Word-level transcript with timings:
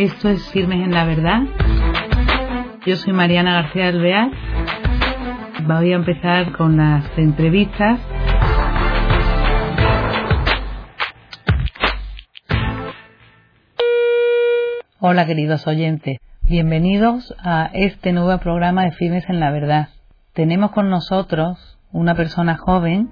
Esto 0.00 0.30
es 0.30 0.48
Firmes 0.48 0.82
en 0.82 0.92
la 0.92 1.04
Verdad. 1.04 1.42
Yo 2.86 2.96
soy 2.96 3.12
Mariana 3.12 3.60
García 3.60 3.88
Alvear. 3.88 4.30
Voy 5.64 5.92
a 5.92 5.96
empezar 5.96 6.56
con 6.56 6.78
las 6.78 7.04
entrevistas. 7.18 8.00
Hola 15.00 15.26
queridos 15.26 15.66
oyentes, 15.66 16.16
bienvenidos 16.44 17.34
a 17.38 17.68
este 17.74 18.14
nuevo 18.14 18.38
programa 18.38 18.84
de 18.84 18.92
Firmes 18.92 19.28
en 19.28 19.38
la 19.38 19.50
Verdad. 19.50 19.90
Tenemos 20.32 20.70
con 20.70 20.88
nosotros 20.88 21.78
una 21.92 22.14
persona 22.14 22.56
joven, 22.56 23.10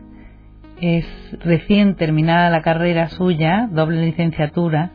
es 0.80 1.06
recién 1.40 1.96
terminada 1.96 2.48
la 2.48 2.62
carrera 2.62 3.10
suya, 3.10 3.68
doble 3.70 4.06
licenciatura, 4.06 4.90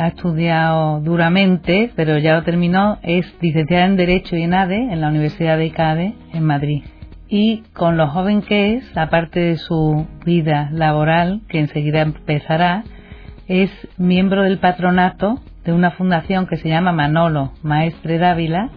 ha 0.00 0.08
estudiado 0.08 1.00
duramente, 1.00 1.92
pero 1.94 2.16
ya 2.16 2.32
lo 2.32 2.42
terminó, 2.42 2.98
es 3.02 3.26
licenciada 3.42 3.84
en 3.84 3.96
Derecho 3.96 4.34
y 4.34 4.44
en 4.44 4.54
ADE 4.54 4.92
en 4.92 5.00
la 5.02 5.08
Universidad 5.08 5.58
de 5.58 5.66
ICADE 5.66 6.14
en 6.32 6.42
Madrid. 6.42 6.84
Y 7.28 7.64
con 7.74 7.98
lo 7.98 8.08
joven 8.08 8.40
que 8.40 8.76
es, 8.76 8.96
aparte 8.96 9.40
de 9.40 9.56
su 9.58 10.06
vida 10.24 10.70
laboral, 10.72 11.42
que 11.48 11.58
enseguida 11.58 12.00
empezará, 12.00 12.82
es 13.46 13.70
miembro 13.98 14.42
del 14.42 14.58
patronato 14.58 15.38
de 15.66 15.74
una 15.74 15.90
fundación 15.90 16.46
que 16.46 16.56
se 16.56 16.70
llama 16.70 16.92
Manolo 16.92 17.52
Maestre 17.62 18.16
Dávila, 18.16 18.70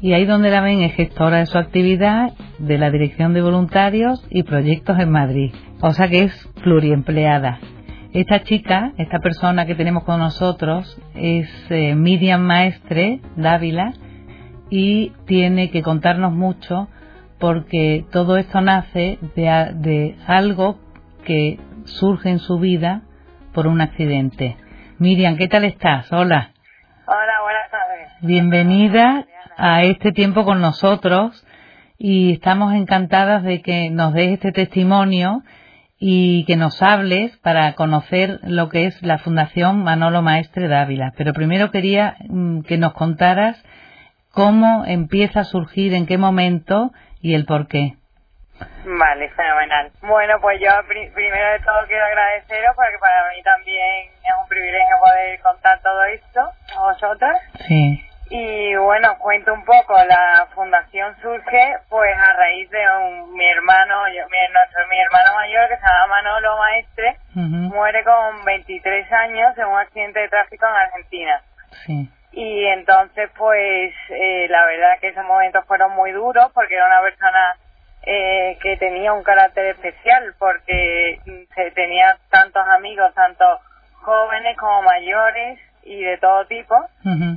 y 0.00 0.14
ahí 0.14 0.24
donde 0.24 0.50
la 0.50 0.60
ven 0.60 0.82
es 0.82 0.92
gestora 0.94 1.38
de 1.38 1.46
su 1.46 1.56
actividad 1.56 2.32
de 2.58 2.78
la 2.78 2.90
Dirección 2.90 3.32
de 3.32 3.42
Voluntarios 3.42 4.26
y 4.28 4.42
Proyectos 4.42 4.98
en 4.98 5.12
Madrid, 5.12 5.52
o 5.80 5.92
sea 5.92 6.08
que 6.08 6.24
es 6.24 6.48
pluriempleada. 6.64 7.60
Esta 8.12 8.42
chica, 8.42 8.92
esta 8.98 9.20
persona 9.20 9.64
que 9.64 9.74
tenemos 9.74 10.04
con 10.04 10.18
nosotros, 10.18 11.00
es 11.14 11.48
eh, 11.70 11.94
Miriam 11.94 12.42
Maestre 12.42 13.20
Dávila 13.36 13.94
y 14.68 15.12
tiene 15.24 15.70
que 15.70 15.80
contarnos 15.80 16.30
mucho 16.30 16.88
porque 17.38 18.04
todo 18.12 18.36
esto 18.36 18.60
nace 18.60 19.18
de, 19.34 19.70
de 19.76 20.16
algo 20.26 20.78
que 21.24 21.58
surge 21.84 22.28
en 22.28 22.38
su 22.38 22.58
vida 22.58 23.00
por 23.54 23.66
un 23.66 23.80
accidente. 23.80 24.58
Miriam, 24.98 25.38
¿qué 25.38 25.48
tal 25.48 25.64
estás? 25.64 26.12
Hola. 26.12 26.50
Hola, 27.06 27.32
buenas 27.42 27.70
tardes. 27.70 28.08
Bienvenida 28.20 29.24
a 29.56 29.84
este 29.84 30.12
tiempo 30.12 30.44
con 30.44 30.60
nosotros 30.60 31.46
y 31.96 32.34
estamos 32.34 32.74
encantadas 32.74 33.42
de 33.42 33.62
que 33.62 33.88
nos 33.88 34.12
des 34.12 34.32
este 34.32 34.52
testimonio 34.52 35.42
y 36.04 36.44
que 36.46 36.56
nos 36.56 36.82
hables 36.82 37.36
para 37.44 37.74
conocer 37.74 38.40
lo 38.42 38.68
que 38.68 38.86
es 38.86 39.00
la 39.02 39.18
Fundación 39.18 39.84
Manolo 39.84 40.20
Maestre 40.20 40.66
Dávila. 40.66 41.12
Pero 41.16 41.32
primero 41.32 41.70
quería 41.70 42.16
mm, 42.28 42.62
que 42.62 42.76
nos 42.76 42.92
contaras 42.94 43.62
cómo 44.32 44.82
empieza 44.84 45.40
a 45.40 45.44
surgir, 45.44 45.94
en 45.94 46.08
qué 46.08 46.18
momento 46.18 46.90
y 47.20 47.34
el 47.36 47.46
por 47.46 47.68
qué. 47.68 47.94
Vale, 48.84 49.28
fenomenal. 49.30 49.92
Bueno, 50.02 50.34
pues 50.40 50.58
yo 50.60 50.70
primero 50.88 51.52
de 51.52 51.60
todo 51.60 51.86
quiero 51.86 52.04
agradeceros 52.04 52.74
porque 52.74 52.98
para 53.00 53.30
mí 53.30 53.40
también 53.44 54.10
es 54.10 54.34
un 54.42 54.48
privilegio 54.48 54.96
poder 55.00 55.40
contar 55.40 55.80
todo 55.82 56.02
esto 56.06 56.40
a 56.76 56.80
vosotras. 56.80 57.38
Sí. 57.68 58.04
Y 58.34 58.74
bueno, 58.76 59.18
cuento 59.18 59.52
un 59.52 59.62
poco, 59.62 59.92
la 59.92 60.48
fundación 60.54 61.14
surge 61.20 61.76
pues 61.90 62.16
a 62.16 62.32
raíz 62.32 62.70
de 62.70 62.80
un, 62.96 63.34
mi 63.34 63.46
hermano, 63.46 64.08
yo, 64.08 64.24
mi, 64.30 64.38
nuestro, 64.50 64.88
mi 64.88 64.98
hermano 64.98 65.34
mayor 65.34 65.68
que 65.68 65.76
se 65.76 65.82
llama 65.82 66.06
Manolo 66.06 66.56
Maestre, 66.56 67.18
muere 67.34 68.02
con 68.02 68.42
23 68.46 69.12
años 69.12 69.58
en 69.58 69.66
un 69.66 69.78
accidente 69.78 70.20
de 70.20 70.28
tráfico 70.30 70.64
en 70.64 70.74
Argentina. 70.74 71.42
Sí. 71.84 72.10
Y 72.32 72.64
entonces 72.68 73.28
pues 73.36 73.92
eh, 74.08 74.46
la 74.48 74.64
verdad 74.64 74.98
que 74.98 75.08
esos 75.08 75.26
momentos 75.26 75.66
fueron 75.66 75.92
muy 75.92 76.12
duros 76.12 76.50
porque 76.54 76.74
era 76.74 76.86
una 76.86 77.02
persona 77.02 77.56
eh, 78.06 78.56
que 78.62 78.78
tenía 78.78 79.12
un 79.12 79.24
carácter 79.24 79.66
especial 79.66 80.34
porque 80.38 81.20
se 81.54 81.70
tenía 81.72 82.16
tantos 82.30 82.66
amigos, 82.66 83.12
tanto 83.12 83.44
jóvenes 84.00 84.56
como 84.56 84.80
mayores, 84.80 85.58
y 85.84 86.02
de 86.02 86.18
todo 86.18 86.46
tipo. 86.46 86.74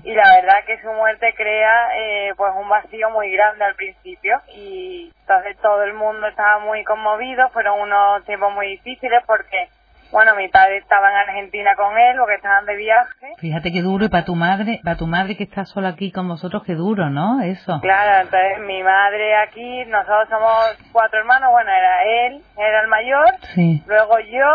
Y 0.04 0.14
la 0.14 0.36
verdad 0.36 0.64
que 0.66 0.80
su 0.82 0.92
muerte 0.94 1.34
crea 1.36 1.88
eh, 1.98 2.34
pues 2.38 2.52
un 2.56 2.70
vacío 2.70 3.10
muy 3.10 3.32
grande 3.32 3.66
al 3.66 3.76
principio. 3.76 4.40
Y 4.56 5.12
entonces 5.22 5.58
todo 5.62 5.84
el 5.84 5.94
mundo 5.94 6.28
estaba 6.28 6.60
muy 6.60 6.84
conmovido. 6.84 7.50
Fueron 7.50 7.80
unos 7.82 8.24
tiempos 8.26 8.54
muy 8.54 8.68
difíciles 8.68 9.24
porque 9.26 9.70
bueno 10.12 10.36
mi 10.36 10.48
padre 10.48 10.78
estaba 10.78 11.10
en 11.10 11.18
Argentina 11.18 11.76
con 11.76 11.98
él 11.98 12.16
porque 12.18 12.36
estaban 12.36 12.66
de 12.66 12.76
viaje. 12.76 13.34
Fíjate 13.40 13.72
qué 13.72 13.82
duro. 13.82 14.06
Y 14.06 14.10
para 14.10 14.26
tu 14.26 14.36
madre 14.36 14.80
para 14.84 14.98
tu 14.98 15.08
madre 15.08 15.36
que 15.36 15.44
está 15.44 15.66
sola 15.66 15.90
aquí 15.90 16.12
con 16.12 16.28
vosotros 16.28 16.64
qué 16.64 16.76
duro 16.76 17.10
no 17.10 17.42
eso. 17.42 17.80
Claro 17.82 18.22
entonces 18.22 18.60
mi 18.60 18.84
madre 18.84 19.36
aquí 19.38 19.86
nosotros 19.86 20.30
somos 20.30 20.78
cuatro 20.92 21.20
hermanos. 21.20 21.50
Bueno 21.52 21.72
era 21.72 22.04
él 22.28 22.42
era 22.58 22.82
el 22.82 22.88
mayor. 22.88 23.26
Sí. 23.56 23.84
luego 23.88 24.20
yo 24.20 24.54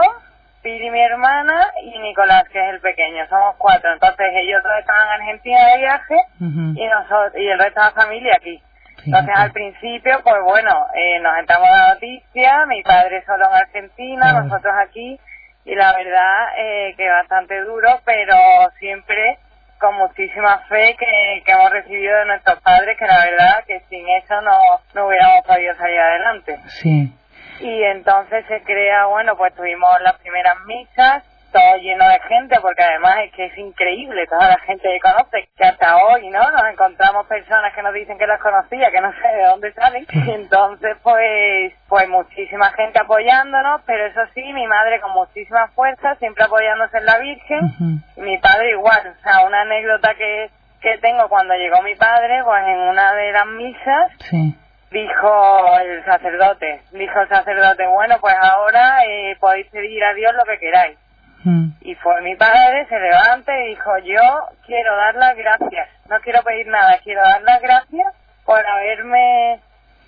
Piri, 0.63 0.91
mi 0.91 1.01
hermana, 1.01 1.69
y 1.83 1.99
Nicolás, 1.99 2.45
que 2.51 2.59
es 2.59 2.75
el 2.75 2.81
pequeño. 2.81 3.27
Somos 3.29 3.57
cuatro. 3.57 3.93
Entonces 3.93 4.27
ellos 4.35 4.63
dos 4.63 4.73
estaban 4.79 5.07
en 5.07 5.21
Argentina 5.23 5.67
de 5.67 5.79
viaje 5.79 6.17
y 6.39 6.87
nosotros 6.87 7.33
y 7.37 7.49
el 7.49 7.59
resto 7.59 7.81
de 7.81 7.87
la 7.87 7.93
familia 7.93 8.35
aquí. 8.37 8.63
Entonces 9.07 9.35
al 9.35 9.53
principio, 9.53 10.21
pues 10.23 10.37
bueno, 10.45 10.87
eh, 10.95 11.19
nos 11.21 11.39
entramos 11.39 11.69
la 11.71 11.95
noticia, 11.95 12.67
mi 12.67 12.83
padre 12.83 13.25
solo 13.25 13.47
en 13.49 13.55
Argentina, 13.55 14.33
nosotros 14.43 14.75
aquí, 14.77 15.19
y 15.65 15.75
la 15.75 15.97
verdad 15.97 16.49
eh, 16.59 16.95
que 16.97 17.09
bastante 17.09 17.61
duro, 17.63 18.01
pero 18.05 18.37
siempre 18.79 19.39
con 19.79 19.95
muchísima 19.95 20.59
fe 20.69 20.95
que, 20.99 21.43
que 21.43 21.53
hemos 21.53 21.71
recibido 21.71 22.19
de 22.19 22.27
nuestros 22.27 22.61
padres, 22.61 22.99
que 22.99 23.07
la 23.07 23.25
verdad 23.25 23.65
que 23.67 23.81
sin 23.89 24.07
eso 24.07 24.39
no, 24.43 24.59
no 24.95 25.07
hubiéramos 25.07 25.47
podido 25.47 25.75
salir 25.77 25.99
adelante. 25.99 26.59
Sí 26.67 27.15
y 27.61 27.83
entonces 27.85 28.45
se 28.47 28.63
crea, 28.63 29.07
bueno, 29.07 29.37
pues 29.37 29.55
tuvimos 29.55 30.01
las 30.01 30.19
primeras 30.19 30.57
misas, 30.65 31.25
todo 31.53 31.77
lleno 31.79 32.09
de 32.09 32.21
gente, 32.21 32.59
porque 32.61 32.83
además 32.83 33.19
es 33.25 33.33
que 33.33 33.47
es 33.47 33.59
increíble 33.59 34.27
toda 34.29 34.49
la 34.49 34.59
gente 34.61 34.89
que 34.89 35.01
conoce, 35.01 35.49
que 35.57 35.65
hasta 35.65 35.97
hoy, 35.97 36.29
¿no? 36.31 36.49
Nos 36.51 36.63
encontramos 36.73 37.27
personas 37.27 37.75
que 37.75 37.83
nos 37.83 37.93
dicen 37.93 38.19
que 38.19 38.27
las 38.27 38.41
conocía, 38.41 38.91
que 38.91 39.01
no 39.01 39.13
sé 39.21 39.29
de 39.29 39.47
dónde 39.47 39.73
salen, 39.73 40.07
y 40.11 40.31
entonces 40.31 40.97
pues, 41.03 41.73
pues 41.89 42.09
muchísima 42.09 42.71
gente 42.73 43.01
apoyándonos, 43.01 43.83
pero 43.85 44.07
eso 44.07 44.21
sí, 44.35 44.43
mi 44.53 44.67
madre 44.67 45.01
con 45.01 45.13
muchísima 45.13 45.69
fuerza, 45.69 46.15
siempre 46.17 46.45
apoyándose 46.45 46.99
en 46.99 47.07
la 47.07 47.19
Virgen, 47.19 48.03
y 48.17 48.21
mi 48.21 48.39
padre 48.39 48.71
igual, 48.71 49.15
o 49.19 49.23
sea, 49.23 49.45
una 49.45 49.63
anécdota 49.63 50.15
que, 50.15 50.51
que 50.81 50.99
tengo 50.99 51.29
cuando 51.29 51.55
llegó 51.55 51.83
mi 51.83 51.95
padre, 51.97 52.43
pues 52.45 52.63
en 52.65 52.79
una 52.79 53.13
de 53.13 53.33
las 53.33 53.47
misas, 53.47 54.13
sí 54.31 54.57
dijo 54.91 55.79
el 55.81 56.05
sacerdote, 56.05 56.83
dijo 56.93 57.21
el 57.21 57.29
sacerdote, 57.29 57.87
bueno, 57.87 58.17
pues 58.21 58.35
ahora 58.41 59.05
eh, 59.07 59.37
podéis 59.39 59.67
pedir 59.69 60.03
a 60.05 60.15
Dios 60.15 60.33
lo 60.35 60.45
que 60.45 60.59
queráis. 60.59 60.99
Mm. 61.45 61.69
Y 61.83 61.95
fue 61.97 62.21
mi 62.23 62.37
padre, 62.37 62.87
se 62.89 62.99
levanta 62.99 63.57
y 63.57 63.69
dijo, 63.69 63.99
yo 63.99 64.21
quiero 64.67 64.97
dar 64.97 65.15
las 65.15 65.37
gracias, 65.37 65.89
no 66.09 66.21
quiero 66.21 66.43
pedir 66.43 66.67
nada, 66.67 66.99
quiero 67.03 67.23
dar 67.23 67.43
las 67.43 67.63
gracias 67.63 68.15
por 68.45 68.67
haberme, 68.67 69.61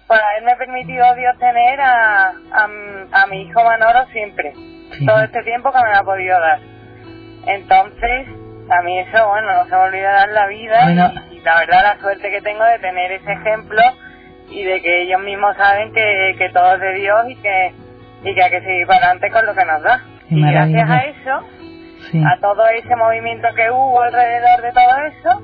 por 0.07 0.21
haberme 0.21 0.57
permitido 0.57 1.15
Dios 1.15 1.39
tener 1.39 1.81
a, 1.81 2.33
a, 3.13 3.27
mi 3.29 3.43
hijo 3.43 3.65
Manolo 3.65 4.05
siempre, 4.07 4.53
todo 5.07 5.23
este 5.23 5.43
tiempo 5.45 5.73
que 5.73 5.83
me 5.83 5.95
ha 5.95 6.03
podido 6.03 6.39
dar. 6.39 6.59
Entonces, 7.47 8.29
a 8.69 8.83
mí 8.83 8.99
eso, 8.99 9.29
bueno, 9.29 9.53
no 9.53 9.65
se 9.65 9.71
me 9.71 9.77
olvida 9.77 10.13
dar 10.13 10.29
la 10.29 10.47
vida 10.49 10.91
y, 11.31 11.37
y 11.37 11.41
la 11.41 11.61
verdad 11.61 11.83
la 11.83 12.01
suerte 12.01 12.31
que 12.31 12.43
tengo 12.43 12.65
de 12.65 12.79
tener 12.79 13.13
ese 13.13 13.33
ejemplo 13.33 13.81
y 14.53 14.63
de 14.65 14.81
que 14.83 15.03
ellos 15.03 15.21
mismos 15.21 15.57
saben 15.57 15.93
que, 15.93 16.35
que 16.39 16.49
todo 16.51 16.75
es 16.75 16.81
de 16.81 16.95
Dios 16.95 17.25
y 17.29 17.37
que, 17.37 17.73
y 18.25 18.35
que 18.35 18.43
hay 18.43 18.51
que 18.51 18.61
seguir 18.61 18.87
para 18.87 18.99
adelante 19.07 19.31
con 19.31 19.47
lo 19.47 19.55
que 19.55 19.65
nos 19.65 19.83
da. 19.83 20.01
y 20.29 20.43
gracias 20.43 20.91
a 20.91 20.99
eso, 20.99 21.41
a 22.27 22.41
todo 22.41 22.67
ese 22.69 22.97
movimiento 22.97 23.49
que 23.55 23.71
hubo 23.71 24.03
alrededor 24.03 24.63
de 24.63 24.73
todo 24.73 24.97
eso, 25.07 25.43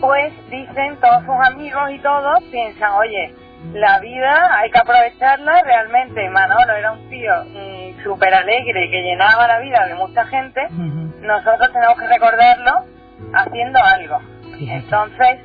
pues 0.00 0.32
dicen 0.50 0.96
todos 1.00 1.24
sus 1.24 1.48
amigos 1.48 1.90
y 1.90 1.98
todos, 2.00 2.42
piensan, 2.50 2.92
oye, 2.92 3.34
la 3.72 3.98
vida 4.00 4.58
hay 4.58 4.70
que 4.70 4.78
aprovecharla 4.78 5.62
realmente. 5.62 6.28
Manolo 6.30 6.74
era 6.74 6.92
un 6.92 7.08
tío 7.08 7.32
mm, 7.46 8.02
súper 8.02 8.34
alegre 8.34 8.90
que 8.90 9.02
llenaba 9.02 9.48
la 9.48 9.60
vida 9.60 9.86
de 9.86 9.94
mucha 9.94 10.26
gente. 10.26 10.60
Nosotros 10.70 11.72
tenemos 11.72 11.98
que 11.98 12.06
recordarlo 12.06 12.84
haciendo 13.32 13.78
algo. 13.82 14.20
Entonces, 14.60 15.40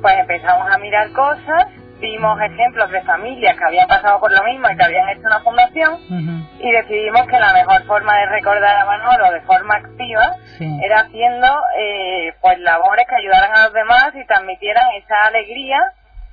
pues 0.00 0.14
empezamos 0.18 0.72
a 0.72 0.78
mirar 0.78 1.10
cosas, 1.12 1.66
vimos 2.00 2.40
ejemplos 2.40 2.90
de 2.90 3.02
familias 3.02 3.56
que 3.56 3.64
habían 3.64 3.88
pasado 3.88 4.20
por 4.20 4.30
lo 4.32 4.42
mismo 4.44 4.68
y 4.70 4.76
que 4.76 4.84
habían 4.84 5.08
hecho 5.10 5.26
una 5.26 5.40
fundación 5.40 5.98
y 6.60 6.70
decidimos 6.70 7.26
que 7.26 7.38
la 7.38 7.52
mejor 7.52 7.84
forma 7.84 8.16
de 8.18 8.26
recordar 8.26 8.76
a 8.76 8.84
Manolo 8.84 9.32
de 9.32 9.40
forma 9.42 9.74
activa 9.76 10.36
era 10.82 11.00
haciendo 11.00 11.46
eh, 11.78 12.32
pues 12.40 12.58
labores 12.60 13.06
que 13.08 13.16
ayudaran 13.16 13.56
a 13.56 13.64
los 13.64 13.72
demás 13.72 14.10
y 14.14 14.26
transmitieran 14.26 14.84
esa 14.96 15.24
alegría 15.26 15.78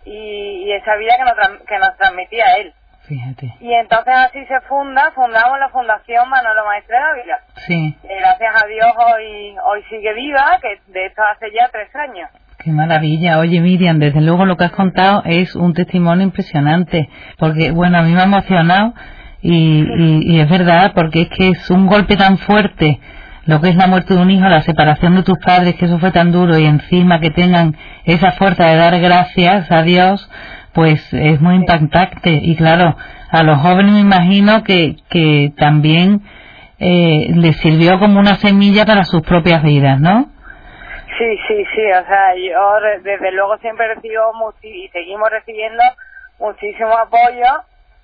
y, 0.05 0.71
esa 0.71 0.95
vida 0.97 1.15
que 1.17 1.23
nos, 1.23 1.59
que 1.61 1.77
nos 1.79 1.97
transmitía 1.97 2.45
él. 2.57 2.73
Fíjate. 3.07 3.53
Y 3.59 3.71
entonces 3.73 4.13
así 4.15 4.43
se 4.45 4.61
funda, 4.61 5.11
fundamos 5.13 5.59
la 5.59 5.69
Fundación 5.69 6.27
Manolo 6.27 6.65
Maestre 6.65 6.97
Ávila. 6.97 7.39
Sí. 7.67 7.95
Y 8.03 8.07
gracias 8.07 8.63
a 8.63 8.65
Dios 8.65 8.93
hoy, 8.97 9.55
hoy 9.63 9.83
sigue 9.89 10.13
viva, 10.13 10.59
que 10.61 10.79
de 10.91 11.05
esto 11.05 11.21
hace 11.23 11.51
ya 11.51 11.69
tres 11.69 11.95
años. 11.95 12.29
Qué 12.65 12.71
maravilla. 12.71 13.37
Oye, 13.37 13.61
Miriam, 13.61 13.99
desde 13.99 14.21
luego 14.21 14.43
lo 14.43 14.57
que 14.57 14.63
has 14.63 14.71
contado 14.71 15.21
es 15.23 15.55
un 15.55 15.75
testimonio 15.75 16.23
impresionante, 16.23 17.09
porque, 17.37 17.69
bueno, 17.69 17.99
a 17.99 18.01
mí 18.01 18.11
me 18.11 18.21
ha 18.21 18.23
emocionado 18.23 18.95
y, 19.43 19.53
y, 19.53 20.33
y 20.33 20.39
es 20.39 20.49
verdad, 20.49 20.93
porque 20.95 21.21
es 21.21 21.29
que 21.29 21.49
es 21.49 21.69
un 21.69 21.85
golpe 21.85 22.17
tan 22.17 22.39
fuerte 22.39 22.99
lo 23.45 23.61
que 23.61 23.69
es 23.69 23.75
la 23.75 23.85
muerte 23.85 24.15
de 24.15 24.19
un 24.19 24.31
hijo, 24.31 24.49
la 24.49 24.63
separación 24.63 25.13
de 25.15 25.21
tus 25.21 25.37
padres, 25.37 25.75
que 25.75 25.85
eso 25.85 25.99
fue 25.99 26.11
tan 26.11 26.31
duro, 26.31 26.57
y 26.57 26.65
encima 26.65 27.19
que 27.19 27.29
tengan 27.29 27.75
esa 28.03 28.31
fuerza 28.31 28.65
de 28.65 28.77
dar 28.77 28.99
gracias 28.99 29.71
a 29.71 29.83
Dios, 29.83 30.27
pues 30.73 31.13
es 31.13 31.39
muy 31.41 31.57
impactante. 31.57 32.39
Y 32.41 32.55
claro, 32.55 32.97
a 33.29 33.43
los 33.43 33.59
jóvenes 33.59 33.93
me 33.93 33.99
imagino 33.99 34.63
que, 34.63 34.95
que 35.09 35.53
también 35.55 36.23
eh, 36.79 37.27
les 37.35 37.57
sirvió 37.57 37.99
como 37.99 38.19
una 38.19 38.37
semilla 38.37 38.87
para 38.87 39.03
sus 39.03 39.21
propias 39.21 39.61
vidas, 39.61 40.01
¿no? 40.01 40.31
Sí, 41.17 41.37
sí, 41.47 41.65
sí, 41.73 41.91
o 41.91 42.05
sea, 42.05 42.35
yo 42.35 42.79
desde 43.03 43.31
luego 43.31 43.57
siempre 43.57 43.93
recibo 43.93 44.31
y 44.61 44.87
seguimos 44.89 45.29
recibiendo 45.29 45.83
muchísimo 46.39 46.91
apoyo 46.97 47.45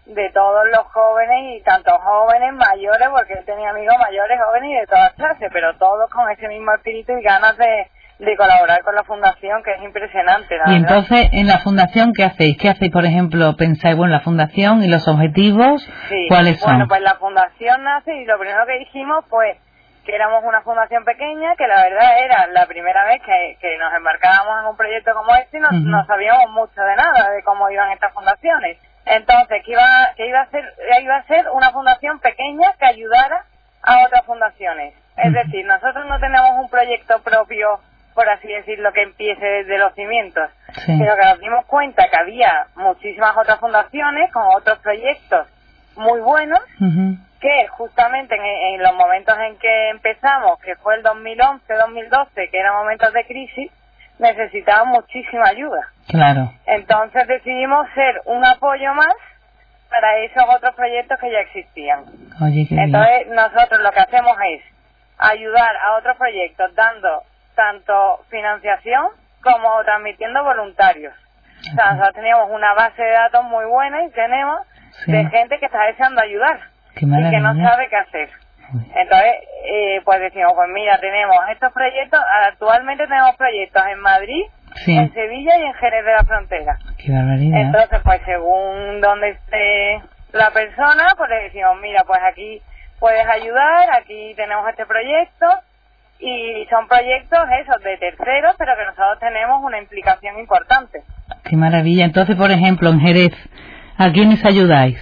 de 0.05 0.29
todos 0.31 0.63
los 0.73 0.85
jóvenes 0.93 1.57
y 1.59 1.63
tanto 1.63 1.91
jóvenes, 1.99 2.53
mayores, 2.53 3.07
porque 3.09 3.35
yo 3.35 3.43
tenía 3.45 3.69
amigos 3.69 3.95
mayores, 3.99 4.39
jóvenes 4.45 4.69
y 4.71 4.79
de 4.81 4.87
todas 4.87 5.13
clases, 5.13 5.49
pero 5.51 5.75
todos 5.77 6.09
con 6.09 6.29
ese 6.31 6.47
mismo 6.47 6.73
espíritu 6.73 7.11
y 7.17 7.21
ganas 7.21 7.55
de, 7.57 7.87
de 8.19 8.35
colaborar 8.37 8.81
con 8.83 8.95
la 8.95 9.03
fundación, 9.03 9.61
que 9.63 9.73
es 9.73 9.81
impresionante, 9.83 10.57
la 10.57 10.71
Y 10.73 10.81
verdad. 10.81 10.97
entonces, 10.97 11.29
en 11.33 11.47
la 11.47 11.59
fundación, 11.59 12.13
¿qué 12.15 12.23
hacéis? 12.23 12.57
¿Qué 12.57 12.69
hacéis, 12.69 12.91
por 12.91 13.05
ejemplo? 13.05 13.55
¿Pensáis, 13.57 13.95
bueno, 13.95 14.13
la 14.13 14.21
fundación 14.21 14.83
y 14.83 14.87
los 14.87 15.07
objetivos? 15.07 15.83
Sí. 16.09 16.25
¿Cuáles 16.29 16.59
son? 16.59 16.71
Bueno, 16.71 16.87
pues 16.87 17.01
la 17.01 17.15
fundación 17.15 17.83
nace 17.83 18.15
y 18.15 18.25
lo 18.25 18.39
primero 18.39 18.65
que 18.65 18.79
dijimos 18.79 19.23
fue 19.29 19.57
éramos 20.13 20.43
una 20.43 20.61
fundación 20.61 21.03
pequeña, 21.05 21.55
que 21.55 21.67
la 21.67 21.83
verdad 21.83 22.19
era 22.19 22.47
la 22.47 22.65
primera 22.65 23.05
vez 23.05 23.21
que, 23.23 23.57
que 23.59 23.77
nos 23.77 23.93
embarcábamos 23.93 24.61
en 24.61 24.67
un 24.67 24.77
proyecto 24.77 25.13
como 25.13 25.33
este 25.35 25.57
y 25.57 25.61
no, 25.61 26.05
sabíamos 26.05 26.49
mucho 26.51 26.81
de 26.81 26.95
nada, 26.95 27.29
de 27.31 27.43
cómo 27.43 27.69
iban 27.69 27.91
estas 27.91 28.13
fundaciones. 28.13 28.77
Entonces, 29.05 29.63
que 29.65 29.71
iba, 29.71 30.13
que 30.15 30.27
iba 30.27 30.41
a 30.41 30.49
ser, 30.49 30.73
iba 31.01 31.15
a 31.15 31.23
ser 31.23 31.49
una 31.51 31.71
fundación 31.71 32.19
pequeña 32.19 32.73
que 32.79 32.85
ayudara 32.85 33.45
a 33.83 34.05
otras 34.05 34.25
fundaciones. 34.25 34.93
Es 35.17 35.33
decir, 35.33 35.65
nosotros 35.65 36.05
no 36.07 36.19
tenemos 36.19 36.51
un 36.51 36.69
proyecto 36.69 37.21
propio, 37.21 37.79
por 38.13 38.29
así 38.29 38.47
decirlo, 38.47 38.93
que 38.93 39.03
empiece 39.03 39.45
desde 39.45 39.77
los 39.77 39.93
cimientos, 39.95 40.49
Sí. 40.73 40.97
sino 40.97 41.15
que 41.15 41.25
nos 41.25 41.39
dimos 41.39 41.65
cuenta 41.65 42.07
que 42.09 42.17
había 42.17 42.67
muchísimas 42.75 43.35
otras 43.35 43.59
fundaciones 43.59 44.31
con 44.31 44.43
otros 44.55 44.79
proyectos 44.79 45.47
muy 45.95 46.19
buenos 46.21 46.61
que 47.39 47.67
justamente 47.69 48.35
en, 48.35 48.43
en 48.43 48.83
los 48.83 48.93
momentos 48.93 49.35
en 49.39 49.57
que 49.57 49.89
empezamos, 49.89 50.59
que 50.61 50.75
fue 50.75 50.95
el 50.95 51.03
2011-2012, 51.03 52.49
que 52.49 52.57
eran 52.57 52.75
momentos 52.75 53.11
de 53.13 53.25
crisis, 53.25 53.71
necesitaban 54.19 54.89
muchísima 54.89 55.47
ayuda. 55.47 55.89
Claro. 56.07 56.51
Entonces 56.65 57.27
decidimos 57.27 57.87
ser 57.95 58.21
un 58.25 58.45
apoyo 58.45 58.93
más 58.93 59.15
para 59.89 60.19
esos 60.19 60.43
otros 60.55 60.73
proyectos 60.75 61.19
que 61.19 61.31
ya 61.31 61.39
existían. 61.39 62.05
Oye, 62.41 62.65
qué 62.69 62.75
bien. 62.75 62.87
Entonces 62.87 63.27
nosotros 63.27 63.81
lo 63.81 63.91
que 63.91 63.99
hacemos 63.99 64.37
es 64.49 64.61
ayudar 65.17 65.75
a 65.77 65.97
otros 65.97 66.15
proyectos 66.17 66.73
dando 66.75 67.23
tanto 67.55 68.23
financiación 68.29 69.07
como 69.43 69.83
transmitiendo 69.83 70.43
voluntarios. 70.43 71.13
O 71.59 71.75
sea, 71.75 71.91
nosotros 71.93 72.15
teníamos 72.15 72.49
una 72.51 72.73
base 72.73 73.01
de 73.01 73.11
datos 73.11 73.43
muy 73.43 73.65
buena 73.65 74.03
y 74.05 74.09
tenemos 74.11 74.65
Sí. 75.05 75.11
de 75.11 75.25
gente 75.29 75.57
que 75.59 75.65
está 75.65 75.83
deseando 75.85 76.21
ayudar 76.21 76.59
y 76.95 76.99
que 76.99 77.39
no 77.39 77.55
sabe 77.55 77.87
qué 77.89 77.95
hacer. 77.95 78.29
Uy. 78.73 78.81
Entonces, 78.95 79.33
eh, 79.65 80.01
pues 80.05 80.19
decimos, 80.21 80.53
pues 80.55 80.69
mira, 80.73 80.97
tenemos 80.99 81.35
estos 81.51 81.71
proyectos, 81.73 82.19
actualmente 82.47 83.05
tenemos 83.07 83.35
proyectos 83.35 83.83
en 83.91 83.99
Madrid, 83.99 84.43
Sí. 84.85 84.95
en 84.97 85.11
Sevilla 85.13 85.57
y 85.57 85.63
en 85.63 85.73
Jerez 85.73 86.05
de 86.05 86.13
la 86.13 86.23
Frontera. 86.23 86.77
Qué 86.97 87.11
barbaridad. 87.11 87.59
Entonces, 87.59 87.99
pues 88.03 88.21
según 88.25 89.01
donde 89.01 89.29
esté 89.31 90.01
la 90.31 90.51
persona, 90.51 91.13
pues 91.17 91.29
le 91.29 91.43
decimos, 91.43 91.77
mira, 91.81 92.03
pues 92.07 92.19
aquí 92.23 92.61
puedes 92.99 93.27
ayudar, 93.27 93.89
aquí 93.99 94.33
tenemos 94.37 94.67
este 94.69 94.85
proyecto 94.85 95.45
y 96.19 96.65
son 96.69 96.87
proyectos 96.87 97.39
esos 97.59 97.83
de 97.83 97.97
terceros, 97.97 98.55
pero 98.57 98.77
que 98.77 98.85
nosotros 98.85 99.19
tenemos 99.19 99.61
una 99.63 99.79
implicación 99.79 100.39
importante. 100.39 101.01
Qué 101.43 101.57
maravilla. 101.57 102.05
Entonces, 102.05 102.35
por 102.37 102.51
ejemplo, 102.51 102.89
en 102.91 102.99
Jerez, 103.01 103.33
¿a 104.01 104.11
quiénes 104.11 104.43
ayudáis? 104.43 104.99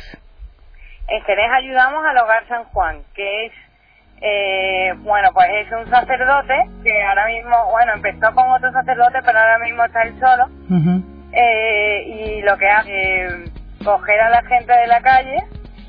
En 1.08 1.22
Jerez 1.24 1.50
ayudamos 1.52 2.04
al 2.06 2.18
Hogar 2.18 2.46
San 2.48 2.66
Juan, 2.66 3.02
que 3.16 3.46
es, 3.46 3.54
eh, 4.22 4.94
bueno, 4.98 5.30
pues 5.34 5.48
es 5.66 5.72
un 5.72 5.90
sacerdote 5.90 6.54
que 6.84 7.02
ahora 7.04 7.26
mismo, 7.28 7.72
bueno, 7.72 7.94
empezó 7.94 8.34
con 8.36 8.50
otro 8.50 8.72
sacerdote, 8.74 9.20
pero 9.26 9.40
ahora 9.40 9.60
mismo 9.60 9.86
está 9.86 10.02
él 10.04 10.20
solo. 10.20 10.50
Eh, 11.32 12.04
y 12.08 12.42
lo 12.42 12.58
que 12.58 12.68
hace 12.68 13.24
es 13.24 13.34
coger 13.86 14.20
a 14.20 14.30
la 14.30 14.44
gente 14.44 14.74
de 14.74 14.88
la 14.88 15.02
calle, 15.02 15.38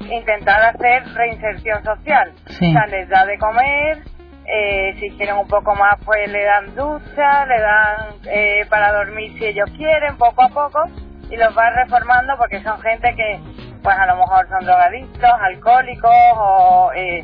intentar 0.09 0.63
hacer 0.63 1.03
reinserción 1.15 1.83
social. 1.83 2.33
Sí. 2.47 2.69
O 2.69 2.73
sea, 2.73 2.87
les 2.87 3.09
da 3.09 3.27
de 3.27 3.39
comer, 3.39 3.99
eh, 4.47 4.95
si 5.01 5.11
quieren 5.17 5.37
un 5.37 5.49
poco 5.49 5.75
más, 5.75 5.97
pues 6.05 6.31
le 6.31 6.45
dan 6.45 6.75
ducha, 6.77 7.45
le 7.47 7.61
dan 7.61 7.97
eh, 8.27 8.65
para 8.71 8.93
dormir 8.93 9.37
si 9.39 9.47
ellos 9.47 9.69
quieren, 9.77 10.17
poco 10.17 10.43
a 10.43 10.49
poco, 10.49 10.85
y 11.31 11.37
los 11.37 11.57
va 11.57 11.71
reformando 11.71 12.35
porque 12.39 12.63
son 12.63 12.81
gente 12.81 13.15
que, 13.15 13.41
pues 13.83 13.97
a 13.99 14.07
lo 14.07 14.17
mejor 14.17 14.49
son 14.49 14.65
drogadictos, 14.65 15.31
alcohólicos 15.41 16.11
o... 16.37 16.91
Eh, 16.95 17.23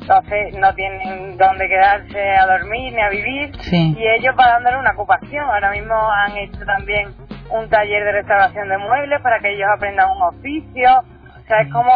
entonces 0.00 0.54
no 0.60 0.72
tienen 0.74 1.36
dónde 1.36 1.66
quedarse 1.66 2.30
a 2.36 2.46
dormir 2.46 2.92
ni 2.94 3.02
a 3.02 3.08
vivir 3.08 3.50
Sí. 3.62 3.96
y 3.98 4.06
ellos 4.06 4.36
van 4.36 4.50
dándole 4.50 4.76
una 4.78 4.92
ocupación. 4.92 5.44
Ahora 5.50 5.72
mismo 5.72 5.94
han 5.96 6.36
hecho 6.36 6.64
también 6.64 7.08
un 7.50 7.68
taller 7.68 8.04
de 8.04 8.12
restauración 8.12 8.68
de 8.68 8.78
muebles 8.78 9.20
para 9.20 9.40
que 9.40 9.52
ellos 9.52 9.66
aprendan 9.76 10.08
un 10.10 10.22
oficio. 10.22 10.90
O 11.00 11.48
sea, 11.48 11.60
es 11.60 11.72
como 11.72 11.90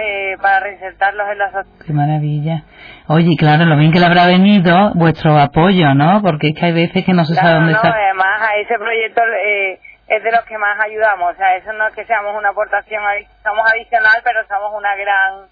eh, 0.00 0.36
para 0.42 0.58
reinsertarlos 0.58 1.24
en 1.30 1.38
la 1.38 1.52
sociedad. 1.52 1.86
Qué 1.86 1.92
maravilla. 1.92 2.64
Oye, 3.06 3.36
claro, 3.38 3.64
lo 3.64 3.76
bien 3.76 3.92
que 3.92 4.00
le 4.00 4.06
habrá 4.06 4.26
venido 4.26 4.90
vuestro 4.94 5.38
apoyo, 5.38 5.94
¿no? 5.94 6.20
Porque 6.20 6.48
es 6.48 6.58
que 6.58 6.66
hay 6.66 6.72
veces 6.72 7.04
que 7.04 7.12
no 7.12 7.24
se 7.24 7.34
sabe 7.34 7.54
dónde 7.54 7.72
no, 7.72 7.76
está. 7.76 7.90
además 7.94 8.40
a 8.42 8.56
ese 8.56 8.74
proyecto 8.76 9.20
eh, 9.46 9.78
es 10.16 10.22
de 10.22 10.30
los 10.30 10.44
que 10.44 10.58
más 10.58 10.78
ayudamos. 10.78 11.32
O 11.32 11.36
sea, 11.36 11.56
eso 11.56 11.72
no 11.72 11.86
es 11.86 11.94
que 11.94 12.04
seamos 12.04 12.36
una 12.36 12.50
aportación, 12.50 13.02
somos 13.42 13.70
adicional, 13.72 14.20
pero 14.22 14.46
somos 14.46 14.74
una 14.74 14.94
gran 14.94 15.46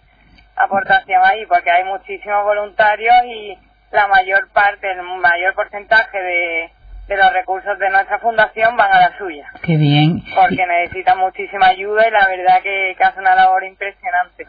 aportación 0.56 1.22
ahí, 1.24 1.46
porque 1.46 1.70
hay 1.70 1.84
muchísimos 1.84 2.44
voluntarios 2.44 3.14
y 3.24 3.56
la 3.90 4.06
mayor 4.08 4.48
parte, 4.52 4.90
el 4.90 5.02
mayor 5.02 5.54
porcentaje 5.54 6.18
de, 6.18 6.70
de 7.08 7.16
los 7.16 7.32
recursos 7.32 7.78
de 7.78 7.90
nuestra 7.90 8.18
fundación 8.18 8.76
van 8.76 8.92
a 8.92 9.00
la 9.00 9.18
suya. 9.18 9.50
Qué 9.62 9.76
bien. 9.76 10.22
porque 10.34 10.66
necesitan 10.66 11.18
muchísima 11.18 11.68
ayuda 11.68 12.06
y 12.06 12.10
la 12.10 12.26
verdad 12.26 12.62
que, 12.62 12.94
que 12.96 13.04
hace 13.04 13.18
una 13.18 13.34
labor 13.34 13.64
impresionante. 13.64 14.46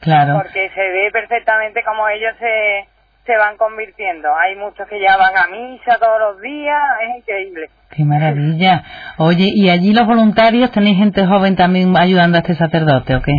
Claro. 0.00 0.34
Porque 0.42 0.68
se 0.74 0.80
ve 0.80 1.08
perfectamente 1.10 1.82
cómo 1.82 2.06
ellos 2.08 2.36
se, 2.38 2.86
se 3.26 3.36
van 3.36 3.56
convirtiendo. 3.56 4.28
Hay 4.36 4.56
muchos 4.56 4.86
que 4.88 5.00
ya 5.00 5.16
van 5.16 5.36
a 5.36 5.46
misa 5.48 5.98
todos 5.98 6.20
los 6.20 6.40
días, 6.40 6.82
es 7.08 7.18
increíble. 7.20 7.70
Qué 7.90 8.04
maravilla. 8.04 8.82
Oye, 9.18 9.50
¿y 9.54 9.70
allí 9.70 9.92
los 9.94 10.06
voluntarios 10.06 10.70
tenéis 10.72 10.98
gente 10.98 11.26
joven 11.26 11.56
también 11.56 11.96
ayudando 11.96 12.36
a 12.38 12.40
este 12.40 12.54
sacerdote 12.54 13.14
o 13.16 13.22
qué? 13.22 13.32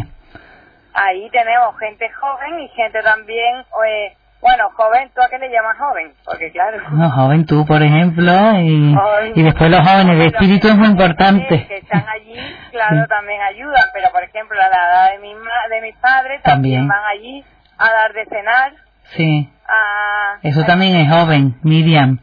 Ahí 0.93 1.29
tenemos 1.29 1.77
gente 1.77 2.09
joven 2.13 2.59
y 2.61 2.67
gente 2.69 3.01
también, 3.03 3.57
eh, 3.85 4.13
bueno, 4.41 4.69
joven, 4.75 5.09
¿tú 5.13 5.21
a 5.21 5.27
qué 5.29 5.37
le 5.39 5.49
llamas 5.51 5.77
joven? 5.77 6.13
Porque 6.23 6.51
claro... 6.51 6.77
No, 6.91 7.11
joven 7.11 7.45
tú, 7.45 7.65
por 7.65 7.81
ejemplo, 7.83 8.31
y, 8.61 8.93
Joven, 8.95 9.33
y 9.35 9.43
después 9.43 9.69
los 9.71 9.81
jóvenes 9.87 10.17
de 10.19 10.25
espíritu 10.27 10.67
es 10.69 10.77
muy 10.77 10.87
importante. 10.87 11.67
Que 11.67 11.77
están 11.77 12.05
allí, 12.07 12.35
claro, 12.71 13.03
Sí. 13.03 13.09
también 13.09 13.41
ayudan, 13.41 13.83
pero 13.93 14.09
por 14.11 14.23
ejemplo, 14.23 14.57
a 14.61 14.69
la 14.69 14.75
edad 14.77 15.11
de, 15.11 15.19
mi 15.19 15.33
de 15.33 15.81
mis 15.81 15.95
padres 15.97 16.41
También. 16.43 16.87
también 16.87 16.87
van 16.87 17.05
allí 17.11 17.43
a 17.77 17.91
dar 17.91 18.13
de 18.13 18.25
cenar, 18.25 18.71
Sí, 19.15 19.49
a... 19.67 20.39
eso 20.41 20.63
también 20.63 20.95
es 20.95 21.09
joven, 21.09 21.55
Miriam. 21.63 22.19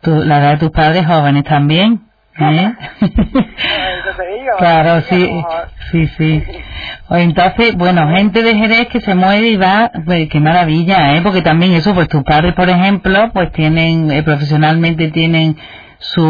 Tú, 0.00 0.24
la 0.24 0.38
edad 0.38 0.50
de 0.52 0.58
tus 0.58 0.70
padres 0.70 1.06
jóvenes 1.06 1.44
también. 1.44 2.02
¿eh? 2.38 2.74
Digo. 3.00 4.56
Claro, 4.58 5.00
sí, 5.02 5.44
sí, 5.90 6.06
sí. 6.18 6.42
O 7.08 7.16
Entonces, 7.16 7.74
bueno, 7.76 8.08
gente 8.16 8.42
de 8.42 8.54
Jerez 8.54 8.88
que 8.88 9.00
se 9.00 9.14
mueve 9.14 9.48
y 9.48 9.56
va, 9.56 9.90
pues, 10.04 10.28
qué 10.28 10.40
maravilla, 10.40 11.14
¿eh? 11.14 11.20
Porque 11.22 11.42
también 11.42 11.72
eso, 11.72 11.94
pues 11.94 12.08
tus 12.08 12.22
padres, 12.22 12.54
por 12.54 12.68
ejemplo, 12.68 13.30
pues 13.32 13.52
tienen, 13.52 14.10
eh, 14.10 14.22
profesionalmente 14.22 15.10
tienen 15.10 15.56
su, 15.98 16.24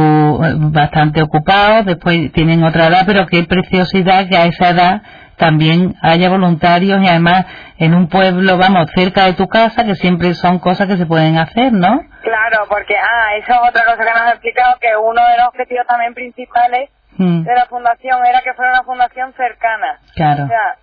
eh, 0.45 0.55
bastante 0.57 1.23
ocupados, 1.23 1.87
después 1.87 2.33
tienen 2.33 2.63
otra 2.63 2.89
edad, 2.89 3.05
pero 3.07 3.27
qué 3.27 3.45
preciosidad 3.45 4.29
que 4.29 4.37
a 4.37 4.47
esa 4.47 4.71
edad 4.71 5.03
también 5.43 5.95
haya 6.03 6.29
voluntarios 6.29 7.03
y 7.03 7.09
además 7.09 7.47
en 7.79 7.95
un 7.95 8.09
pueblo, 8.09 8.57
vamos, 8.57 8.91
cerca 8.95 9.25
de 9.27 9.35
tu 9.35 9.49
casa, 9.49 9.85
que 9.85 9.97
siempre 9.97 10.35
son 10.35 10.59
cosas 10.61 10.87
que 10.87 10.97
se 10.97 11.07
pueden 11.07 11.37
hacer, 11.39 11.73
¿no? 11.73 12.01
Claro, 12.23 12.67
porque, 12.69 12.97
ah, 12.97 13.35
eso 13.37 13.53
es 13.53 13.69
otra 13.69 13.85
cosa 13.85 14.05
que 14.05 14.13
nos 14.13 14.23
ha 14.23 14.31
explicado, 14.31 14.79
que 14.81 14.97
uno 14.97 15.21
de 15.29 15.37
los 15.39 15.49
objetivos 15.49 15.87
también 15.87 16.15
principales 16.15 16.91
Mm, 17.19 17.43
de 17.45 17.55
la 17.55 17.67
fundación 17.67 18.25
era 18.25 18.41
que 18.41 18.55
fuera 18.55 18.73
una 18.73 18.85
fundación 18.85 19.35
cercana. 19.35 19.99
claro, 20.15 20.45
O 20.45 20.49
sea, 20.49 20.77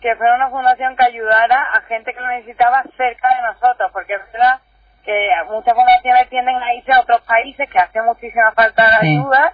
que 0.00 0.16
fuera 0.16 0.34
una 0.34 0.50
fundación 0.50 0.96
que 0.96 1.04
ayudara 1.04 1.56
a 1.74 1.80
gente 1.82 2.12
que 2.12 2.20
lo 2.20 2.28
necesitaba 2.28 2.82
cerca 2.96 3.28
de 3.28 3.42
nosotros, 3.52 3.90
porque 3.92 4.14
es 4.14 4.20
verdad 4.32 4.58
que 5.04 5.28
muchas 5.48 5.74
fundaciones 5.74 6.28
tienden 6.30 6.56
a 6.56 6.74
irse 6.74 6.92
a 6.92 7.00
otros 7.00 7.20
países 7.22 7.70
que 7.70 7.78
hace 7.78 8.02
muchísima 8.02 8.52
falta 8.56 8.90
de 8.90 9.08
ayuda 9.08 9.52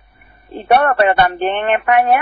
y 0.50 0.64
todo, 0.64 0.94
pero 0.96 1.14
también 1.14 1.68
en 1.68 1.76
España 1.78 2.20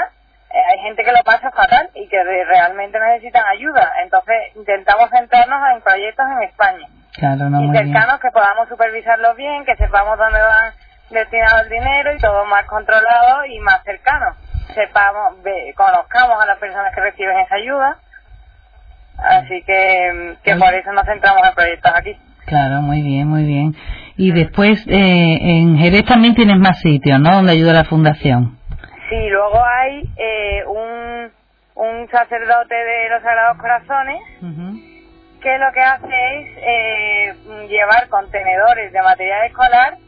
hay 0.52 0.78
gente 0.80 1.02
que 1.02 1.12
lo 1.12 1.22
pasa 1.24 1.50
fatal 1.50 1.88
y 1.94 2.06
que 2.08 2.22
realmente 2.22 2.98
necesitan 2.98 3.44
ayuda. 3.46 3.92
Entonces 4.02 4.36
intentamos 4.54 5.10
centrarnos 5.10 5.58
en 5.74 5.82
proyectos 5.82 6.26
en 6.26 6.42
España. 6.48 6.86
Claro, 7.14 7.50
no, 7.50 7.62
y 7.62 7.76
cercanos 7.76 8.20
que 8.20 8.30
podamos 8.30 8.68
supervisarlos 8.68 9.36
bien, 9.36 9.64
que 9.64 9.76
sepamos 9.76 10.18
dónde 10.18 10.40
van 10.40 10.72
destinado 11.10 11.62
el 11.62 11.68
dinero 11.68 12.14
y 12.14 12.18
todo 12.18 12.44
más 12.46 12.64
controlado 12.66 13.44
y 13.46 13.58
más 13.60 13.82
cercano. 13.84 14.34
Sepamos, 14.74 15.36
conozcamos 15.76 16.42
a 16.42 16.46
las 16.46 16.58
personas 16.58 16.94
que 16.94 17.00
reciben 17.00 17.38
esa 17.38 17.54
ayuda. 17.56 17.98
Así 19.18 19.62
que, 19.66 20.36
que 20.42 20.56
por 20.56 20.74
eso 20.74 20.92
nos 20.92 21.04
centramos 21.04 21.46
en 21.46 21.54
proyectos 21.54 21.92
aquí. 21.94 22.16
Claro, 22.46 22.80
muy 22.80 23.02
bien, 23.02 23.28
muy 23.28 23.44
bien. 23.44 23.74
Y 24.16 24.32
después, 24.32 24.84
eh, 24.88 25.38
en 25.40 25.78
Jerez 25.78 26.04
también 26.04 26.34
tienes 26.34 26.58
más 26.58 26.80
sitios, 26.80 27.20
¿no? 27.20 27.30
Donde 27.36 27.52
ayuda 27.52 27.72
la 27.72 27.84
fundación. 27.84 28.58
Sí, 29.08 29.28
luego 29.28 29.62
hay 29.64 30.02
eh, 30.16 30.64
un, 30.66 31.32
un 31.74 32.08
sacerdote 32.10 32.74
de 32.74 33.08
los 33.10 33.22
Sagrados 33.22 33.58
Corazones 33.58 34.20
que 35.42 35.58
lo 35.58 35.72
que 35.72 35.80
hace 35.80 36.06
es 36.06 36.58
eh, 36.58 37.34
llevar 37.68 38.08
contenedores 38.08 38.92
de 38.92 39.02
material 39.02 39.46
escolar 39.46 39.98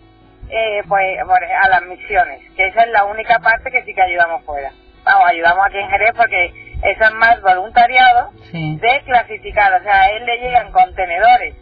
eh, 0.49 0.83
pues, 0.89 1.19
a 1.21 1.69
las 1.69 1.83
misiones, 1.83 2.41
que 2.57 2.69
esa 2.69 2.83
es 2.83 2.91
la 2.91 3.05
única 3.05 3.41
parte 3.41 3.71
que 3.71 3.83
sí 3.85 3.95
que 3.95 4.03
ayudamos 4.03 4.45
fuera. 4.45 4.71
Vamos, 5.05 5.29
ayudamos 5.29 5.67
aquí 5.67 5.79
en 5.79 5.91
Jerez 5.91 6.13
porque 6.17 6.47
eso 6.83 7.05
es 7.05 7.15
más 7.15 7.41
voluntariado 7.43 8.31
de 8.53 9.03
clasificar, 9.05 9.75
o 9.81 9.83
sea, 9.83 10.03
a 10.03 10.11
él 10.11 10.25
le 10.25 10.39
llegan 10.39 10.71
contenedores 10.71 11.57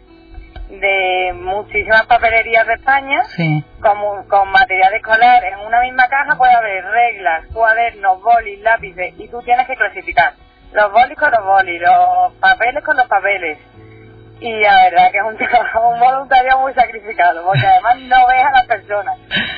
de 0.69 1.33
muchísimas 1.35 2.05
papelerías 2.05 2.65
de 2.65 2.73
España 2.73 3.21
con, 3.79 4.27
con 4.27 4.49
material 4.51 4.93
escolar. 4.93 5.43
En 5.43 5.59
una 5.59 5.81
misma 5.81 6.07
caja 6.07 6.35
puede 6.37 6.53
haber 6.53 6.83
reglas, 6.85 7.45
cuadernos, 7.53 8.21
bolis, 8.21 8.59
lápices 8.61 9.13
y 9.17 9.27
tú 9.27 9.41
tienes 9.43 9.67
que 9.67 9.75
clasificar 9.75 10.33
los 10.73 10.91
bolis 10.91 11.17
con 11.17 11.31
los 11.31 11.45
bolis, 11.45 11.81
los 11.81 12.33
papeles 12.39 12.83
con 12.83 12.97
los 12.97 13.07
papeles. 13.07 13.57
Y 14.39 14.51
la 14.61 14.83
verdad 14.83 15.11
que 15.11 15.17
es 15.19 15.23
un, 15.23 15.37
un 15.93 15.99
voluntario 15.99 16.57
muy 16.59 16.73
sacrificado, 16.73 17.45
porque 17.45 17.65
además 17.65 17.97
no 17.99 18.27
ves 18.27 18.43
a 18.43 18.51
las 18.51 18.65
personas. 18.67 19.17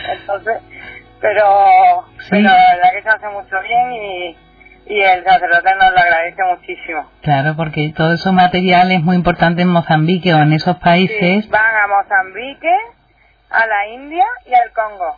Entonces, 0.09 0.62
pero, 1.21 2.05
pero 2.29 2.43
la 2.43 2.75
verdad 2.75 2.91
que 2.91 3.01
se 3.01 3.09
hace 3.09 3.27
mucho 3.29 3.62
bien 3.62 3.93
y, 3.93 4.38
y 4.87 5.01
el 5.01 5.23
sacerdote 5.23 5.69
nos 5.75 5.91
lo 5.91 5.99
agradece 5.99 6.43
muchísimo. 6.43 7.09
Claro, 7.21 7.55
porque 7.55 7.93
todo 7.95 8.13
ese 8.13 8.31
material 8.31 8.91
es 8.91 9.01
muy 9.01 9.15
importante 9.15 9.61
en 9.63 9.69
Mozambique 9.69 10.33
o 10.33 10.37
en 10.37 10.53
esos 10.53 10.77
países. 10.77 11.49
van 11.49 11.75
a 11.75 11.87
Mozambique, 11.87 12.75
a 13.49 13.65
la 13.65 13.87
India 13.87 14.25
y 14.45 14.53
al 14.53 14.71
Congo. 14.73 15.17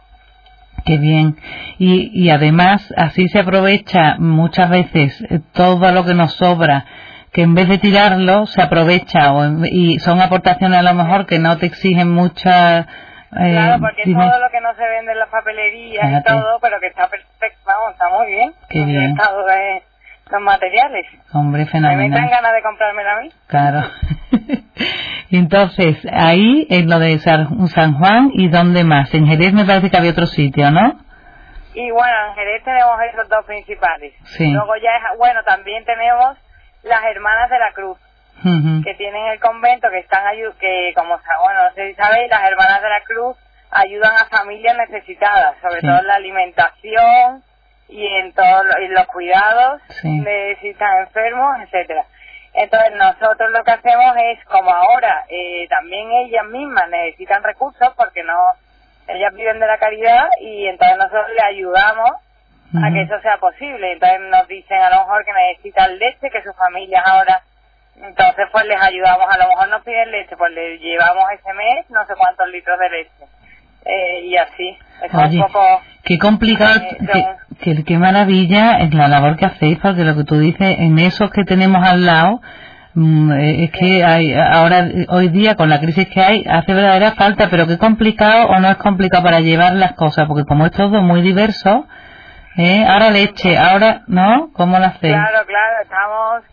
Qué 0.86 0.98
bien. 0.98 1.36
Y, 1.80 2.12
y 2.14 2.30
además 2.30 2.94
así 2.96 3.28
se 3.28 3.40
aprovecha 3.40 4.16
muchas 4.20 4.70
veces 4.70 5.22
eh, 5.30 5.42
todo 5.54 5.92
lo 5.92 6.06
que 6.06 6.14
nos 6.14 6.34
sobra 6.36 6.86
que 7.34 7.42
en 7.42 7.54
vez 7.54 7.68
de 7.68 7.78
tirarlo 7.78 8.46
se 8.46 8.62
aprovecha 8.62 9.34
o, 9.34 9.66
y 9.66 10.00
son 10.00 10.22
aportaciones 10.22 10.80
a 10.80 10.82
lo 10.82 10.94
mejor 10.94 11.26
que 11.26 11.40
no 11.40 11.58
te 11.58 11.66
exigen 11.66 12.10
mucha 12.10 12.80
eh, 12.80 13.52
claro, 13.52 13.82
porque 13.82 14.04
todo 14.06 14.40
lo 14.40 14.50
que 14.50 14.62
no 14.62 14.74
se 14.76 14.88
vende 14.88 15.12
en 15.12 15.20
las 15.20 15.30
papelerías 15.30 16.22
y 16.22 16.24
todo, 16.24 16.60
pero 16.62 16.80
que 16.80 16.88
está 16.88 17.10
perfecto, 17.40 17.64
vamos, 17.66 17.94
está 17.94 18.10
muy 18.10 18.28
bien. 18.28 18.54
Qué 18.70 18.86
bien. 18.86 19.16
de 19.16 19.84
los 20.32 20.42
materiales. 20.42 21.06
Hombre, 21.34 21.66
fenomenal. 21.66 22.10
me 22.10 22.16
dan 22.16 22.30
ganas 22.30 22.54
de 22.54 22.62
comprármela 22.62 23.14
a 23.14 23.22
mí. 23.22 23.32
Claro. 23.48 23.82
entonces, 25.32 25.98
ahí 26.12 26.68
en 26.70 26.90
lo 26.90 27.00
de 27.00 27.20
San 27.20 27.94
Juan 27.98 28.32
y 28.34 28.50
dónde 28.50 28.84
más. 28.84 29.14
En 29.14 29.28
Jerez 29.28 29.54
me 29.54 29.66
parece 29.66 29.90
que 29.90 29.98
había 29.98 30.12
otro 30.12 30.26
sitio, 30.26 30.72
¿no? 30.72 31.00
Y 31.74 31.92
bueno, 31.92 32.16
en 32.30 32.34
Jerez 32.36 32.64
tenemos 32.64 32.98
esos 33.14 33.30
dos 33.30 33.46
principales. 33.46 34.14
Sí. 34.26 34.52
Luego 34.52 34.76
ya 34.78 34.90
es, 34.98 35.18
bueno, 35.18 35.42
también 35.44 35.86
tenemos 35.86 36.38
las 36.84 37.04
Hermanas 37.04 37.50
de 37.50 37.60
la 37.60 37.72
Cruz 37.74 37.98
que 38.84 38.94
tienen 38.96 39.26
el 39.28 39.40
convento, 39.40 39.90
que 39.90 40.00
están 40.00 40.24
que 40.60 40.94
como 40.96 41.20
bueno, 41.44 41.64
no 41.64 41.74
sé 41.74 41.90
si 41.90 41.96
sabéis, 41.96 42.30
las 42.30 42.44
hermanas 42.44 42.82
de 42.82 42.90
la 42.90 43.02
cruz 43.02 43.36
ayudan 43.72 44.16
a 44.16 44.26
familias 44.26 44.78
necesitadas, 44.78 45.58
sobre 45.62 45.82
todo 45.82 46.00
en 46.00 46.08
la 46.08 46.16
alimentación 46.16 47.44
y 47.90 48.06
en 48.06 48.34
todos 48.34 48.66
los 48.90 49.08
cuidados 49.08 49.82
de 50.04 50.58
si 50.62 50.70
están 50.70 51.02
enfermos, 51.02 51.58
etcétera. 51.64 52.06
Entonces 52.54 52.92
nosotros 52.96 53.52
lo 53.52 53.64
que 53.64 53.72
hacemos 53.72 54.16
es, 54.18 54.44
como 54.46 54.72
ahora 54.72 55.26
eh, 55.30 55.68
también 55.70 56.12
ellas 56.12 56.46
mismas 56.46 56.90
necesitan 56.90 57.44
recursos 57.44 57.94
porque 57.96 58.24
no, 58.24 58.38
ellas 59.08 59.34
viven 59.36 59.60
de 59.60 59.68
la 59.68 59.78
caridad 59.78 60.28
y 60.42 60.68
entonces 60.68 60.98
nosotros 60.98 61.30
le 61.36 61.44
ayudamos 61.44 62.12
a 62.84 62.92
que 62.92 63.02
eso 63.02 63.20
sea 63.22 63.38
posible. 63.38 63.94
Entonces 63.94 64.20
nos 64.22 64.48
dicen 64.48 64.82
a 64.82 64.90
lo 64.90 65.02
mejor 65.02 65.24
que 65.24 65.34
necesitan 65.34 65.98
leche, 65.98 66.30
que 66.30 66.42
sus 66.42 66.56
familias 66.56 67.04
ahora 67.06 67.42
entonces, 68.02 68.46
pues 68.52 68.66
les 68.66 68.80
ayudamos, 68.80 69.26
a 69.28 69.38
lo 69.38 69.50
mejor 69.50 69.70
nos 69.70 69.84
piden 69.84 70.12
leche, 70.12 70.38
pues 70.38 70.52
les 70.52 70.80
llevamos 70.80 71.32
ese 71.32 71.54
mes 71.54 71.90
no 71.90 72.06
sé 72.06 72.14
cuántos 72.16 72.48
litros 72.50 72.78
de 72.80 72.90
leche. 72.90 73.26
Eh, 73.88 74.26
y 74.26 74.38
así. 74.38 74.78
Es 75.02 75.14
un 75.14 75.42
poco, 75.42 75.82
qué 76.04 76.18
complicado, 76.18 76.82
qué, 77.62 77.84
qué, 77.84 77.98
maravilla 77.98 78.80
es 78.80 78.94
la 78.94 79.08
labor 79.08 79.38
que 79.38 79.46
hacéis, 79.46 79.78
porque 79.80 80.04
lo 80.04 80.16
que 80.16 80.24
tú 80.24 80.40
dices, 80.40 80.76
en 80.80 80.98
esos 81.00 81.30
que 81.32 81.44
tenemos 81.44 81.88
al 81.88 82.06
lado, 82.06 82.42
mm, 82.96 83.32
eh, 83.32 83.64
es 83.64 83.72
que 83.72 84.04
hay, 84.04 84.34
ahora, 84.34 84.88
hoy 85.10 85.30
día, 85.30 85.56
con 85.56 85.70
la 85.70 85.80
crisis 85.80 86.08
que 86.10 86.22
hay, 86.22 86.44
hace 86.50 86.74
verdadera 86.74 87.12
falta, 87.12 87.48
pero 87.50 87.68
qué 87.68 87.78
complicado 87.78 88.48
o 88.48 88.60
no 88.60 88.70
es 88.70 88.78
complicado 88.78 89.24
para 89.24 89.40
llevar 89.40 89.74
las 89.74 89.94
cosas, 89.94 90.26
porque 90.28 90.46
como 90.46 90.66
es 90.66 90.72
todo 90.72 91.02
muy 91.02 91.22
diverso, 91.22 91.88
¿eh? 92.58 92.84
ahora 92.86 93.12
leche, 93.12 93.58
ahora, 93.58 94.02
¿no? 94.08 94.50
¿Cómo 94.54 94.80
lo 94.80 94.86
hacéis? 94.86 95.14
Claro, 95.14 95.46
claro, 95.46 95.76
estamos 95.84 96.44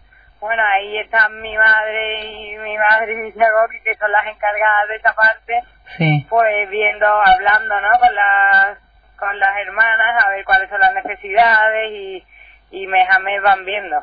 bueno, 0.45 0.63
ahí 0.63 0.99
están 0.99 1.41
mi 1.41 1.57
madre 1.57 2.21
y 2.23 2.59
mi 2.59 2.77
madre 2.77 3.15
y 3.15 3.17
mi 3.17 3.33
que 3.33 3.95
son 3.95 4.13
las 4.13 4.27
encargadas 4.27 4.89
de 4.91 4.97
esa 4.97 5.15
parte, 5.15 5.63
sí. 5.99 6.27
pues 6.29 6.71
viendo, 6.71 7.07
hablando, 7.07 7.81
¿no? 7.81 7.99
Con 7.99 8.15
las, 8.15 8.79
con 9.17 9.39
las 9.39 9.57
hermanas, 9.67 10.25
a 10.25 10.31
ver 10.31 10.45
cuáles 10.45 10.69
son 10.71 10.81
las 10.81 10.95
necesidades 10.95 11.91
y, 11.93 12.25
y 12.71 12.87
mes 12.87 13.09
a 13.11 13.19
mes 13.21 13.43
van 13.43 13.65
viendo. 13.65 13.97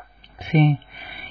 Sí. 0.50 0.78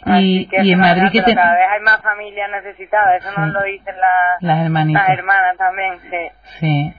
y, 0.06 0.50
y 0.52 0.72
en 0.72 0.80
Madrid 0.80 1.12
que 1.12 1.34
cada 1.34 1.54
vez 1.54 1.68
hay 1.70 1.82
más 1.82 2.02
familias 2.02 2.50
necesitadas, 2.52 3.22
eso 3.22 3.32
nos 3.40 3.52
lo 3.54 3.64
dicen 3.64 3.96
las, 3.96 4.42
las 4.42 4.66
hermanitas. 4.66 5.08
Las 5.08 5.18
hermanas 5.18 5.58
también, 5.58 6.00
sí. 6.10 6.30
Sí. 6.60 6.94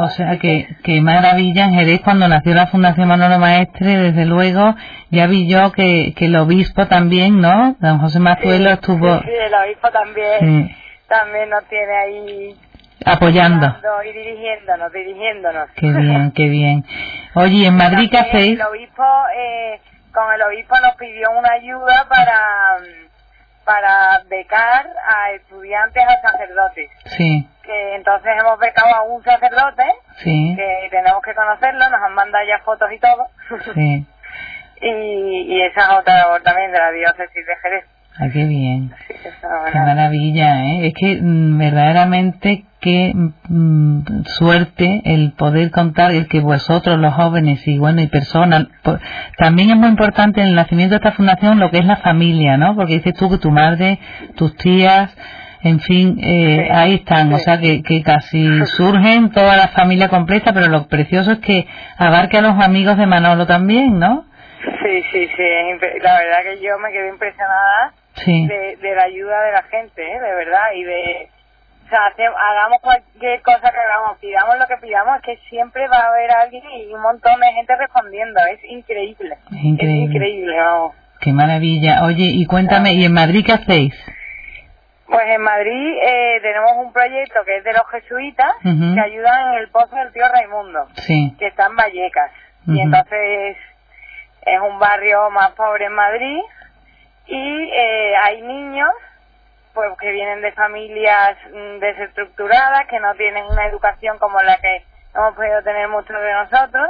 O 0.00 0.08
sea 0.10 0.38
que, 0.38 0.68
que 0.84 1.00
maravilla 1.00 1.64
en 1.64 1.72
Jerez 1.72 2.00
cuando 2.04 2.28
nació 2.28 2.54
la 2.54 2.68
Fundación 2.68 3.08
Manolo 3.08 3.40
Maestre, 3.40 3.96
desde 3.96 4.26
luego, 4.26 4.76
ya 5.10 5.26
vi 5.26 5.50
yo 5.50 5.72
que, 5.72 6.14
que 6.16 6.26
el 6.26 6.36
obispo 6.36 6.86
también, 6.86 7.40
¿no? 7.40 7.74
Don 7.80 7.98
José 7.98 8.20
Mazuelo 8.20 8.70
estuvo... 8.70 9.18
Sí, 9.22 9.28
el 9.28 9.54
obispo 9.54 9.90
también, 9.90 10.70
también 11.08 11.50
nos 11.50 11.64
tiene 11.64 11.96
ahí 11.96 12.56
apoyando 13.04 13.76
y 14.04 14.12
dirigiéndonos, 14.12 14.92
dirigiéndonos. 14.92 15.70
Qué 15.76 15.86
bien, 15.86 16.32
qué 16.32 16.48
bien. 16.48 16.84
Oye, 17.34 17.66
¿en 17.66 17.76
Madrid 17.76 18.08
qué 18.10 18.18
hacéis? 18.18 18.58
El 18.58 18.66
obispo, 18.66 19.04
eh, 19.36 19.80
con 20.12 20.32
el 20.32 20.42
obispo 20.42 20.74
nos 20.80 20.94
pidió 20.96 21.30
una 21.30 21.52
ayuda 21.52 22.06
para 22.08 22.78
para 23.64 24.22
becar 24.30 24.86
a 25.06 25.32
estudiantes 25.32 26.02
a 26.02 26.30
sacerdotes. 26.30 26.90
Sí. 27.04 27.46
Que 27.62 27.96
entonces 27.96 28.32
hemos 28.40 28.58
becado 28.58 28.94
a 28.94 29.02
un 29.02 29.22
sacerdote, 29.22 29.84
sí. 30.16 30.54
que 30.56 30.88
tenemos 30.90 31.20
que 31.22 31.34
conocerlo, 31.34 31.80
nos 31.90 32.02
han 32.02 32.14
mandado 32.14 32.46
ya 32.46 32.60
fotos 32.60 32.90
y 32.90 32.98
todo. 32.98 33.26
Sí. 33.74 34.06
y, 34.80 35.54
y 35.54 35.62
esa 35.64 35.80
es 35.80 35.98
otra 35.98 36.16
labor 36.16 36.42
también 36.42 36.72
de 36.72 36.78
la 36.78 36.90
diócesis 36.92 37.46
de 37.46 37.56
Jerez. 37.56 37.84
Ah, 38.20 38.28
qué 38.32 38.46
bien. 38.46 38.90
qué 39.72 39.78
maravilla, 39.78 40.64
¿eh? 40.64 40.88
Es 40.88 40.94
que 40.94 41.20
mm, 41.22 41.58
verdaderamente 41.58 42.64
qué 42.80 43.12
mm, 43.14 44.22
suerte 44.24 45.02
el 45.04 45.32
poder 45.32 45.70
contar 45.70 46.10
el 46.12 46.26
que 46.26 46.40
vosotros 46.40 46.98
los 46.98 47.14
jóvenes 47.14 47.66
y 47.66 47.78
bueno 47.78 48.00
y 48.00 48.06
personas 48.06 48.66
también 49.36 49.70
es 49.70 49.76
muy 49.76 49.88
importante 49.88 50.40
en 50.40 50.48
el 50.48 50.54
nacimiento 50.54 50.94
de 50.94 50.96
esta 50.96 51.12
fundación 51.12 51.60
lo 51.60 51.70
que 51.70 51.78
es 51.78 51.84
la 51.84 51.96
familia, 51.96 52.56
¿no? 52.56 52.74
Porque 52.74 52.94
dices 52.94 53.14
tú 53.14 53.30
que 53.30 53.38
tu 53.38 53.50
madre, 53.50 54.00
tus 54.36 54.56
tías, 54.56 55.16
en 55.62 55.80
fin, 55.80 56.18
eh, 56.20 56.68
ahí 56.72 56.94
están, 56.94 57.32
o 57.32 57.38
sea 57.38 57.58
que, 57.58 57.82
que 57.82 58.02
casi 58.02 58.64
surgen 58.66 59.30
toda 59.30 59.56
la 59.56 59.68
familia 59.68 60.08
completa, 60.08 60.52
pero 60.52 60.68
lo 60.68 60.86
precioso 60.88 61.32
es 61.32 61.38
que 61.38 61.66
abarque 61.96 62.38
a 62.38 62.42
los 62.42 62.60
amigos 62.64 62.96
de 62.96 63.06
Manolo 63.06 63.46
también, 63.46 63.98
¿no? 63.98 64.24
Sí, 64.60 65.02
sí, 65.12 65.28
sí, 65.36 65.42
la 66.02 66.18
verdad 66.18 66.38
que 66.42 66.64
yo 66.64 66.78
me 66.78 66.90
quedé 66.90 67.10
impresionada 67.10 67.92
de, 68.26 68.94
la 68.94 69.04
ayuda 69.04 69.42
de 69.42 69.52
la 69.52 69.62
gente, 69.64 70.02
¿eh? 70.02 70.20
de 70.20 70.34
verdad, 70.34 70.72
y 70.74 70.84
de, 70.84 71.28
o 71.86 71.88
sea, 71.88 72.12
hagamos 72.50 72.80
cualquier 72.82 73.40
cosa 73.42 73.70
que 73.70 73.78
hagamos, 73.78 74.18
pidamos 74.18 74.58
lo 74.58 74.66
que 74.66 74.76
pidamos, 74.76 75.16
es 75.16 75.22
que 75.22 75.36
siempre 75.48 75.88
va 75.88 75.98
a 75.98 76.08
haber 76.08 76.30
alguien 76.30 76.62
y 76.70 76.92
un 76.92 77.00
montón 77.00 77.40
de 77.40 77.52
gente 77.52 77.76
respondiendo, 77.76 78.40
es 78.52 78.60
increíble. 78.64 79.38
Es 79.50 79.64
increíble. 79.64 80.04
Es 80.04 80.10
increíble, 80.10 80.60
vamos. 80.60 80.94
Qué 81.20 81.32
maravilla. 81.32 82.04
Oye, 82.04 82.26
y 82.26 82.46
cuéntame, 82.46 82.92
¿y 82.92 83.04
en 83.04 83.12
Madrid 83.12 83.44
qué 83.44 83.52
hacéis? 83.52 83.94
Pues 85.06 85.24
en 85.26 85.40
Madrid 85.40 85.96
eh, 86.02 86.38
tenemos 86.42 86.72
un 86.84 86.92
proyecto 86.92 87.40
que 87.46 87.56
es 87.56 87.64
de 87.64 87.72
los 87.72 87.88
jesuitas 87.90 88.52
que 88.62 89.00
ayudan 89.00 89.54
en 89.54 89.58
el 89.60 89.68
pozo 89.68 89.96
del 89.96 90.12
tío 90.12 90.24
Raimundo, 90.28 90.86
que 91.06 91.46
está 91.46 91.66
en 91.66 91.76
Vallecas. 91.76 92.30
Y 92.66 92.80
entonces 92.80 93.56
es 94.42 94.60
un 94.60 94.78
barrio 94.78 95.30
más 95.30 95.52
pobre 95.52 95.86
en 95.86 95.94
Madrid 95.94 96.40
y 97.28 97.70
eh, 97.72 98.16
hay 98.16 98.42
niños 98.42 98.90
pues 99.74 99.90
que 100.00 100.10
vienen 100.10 100.40
de 100.40 100.50
familias 100.52 101.36
mm, 101.52 101.78
desestructuradas, 101.78 102.86
que 102.88 102.98
no 102.98 103.14
tienen 103.14 103.44
una 103.44 103.66
educación 103.66 104.18
como 104.18 104.40
la 104.40 104.56
que 104.56 104.82
hemos 105.14 105.34
podido 105.34 105.62
tener 105.62 105.88
muchos 105.88 106.20
de 106.20 106.32
nosotros. 106.32 106.88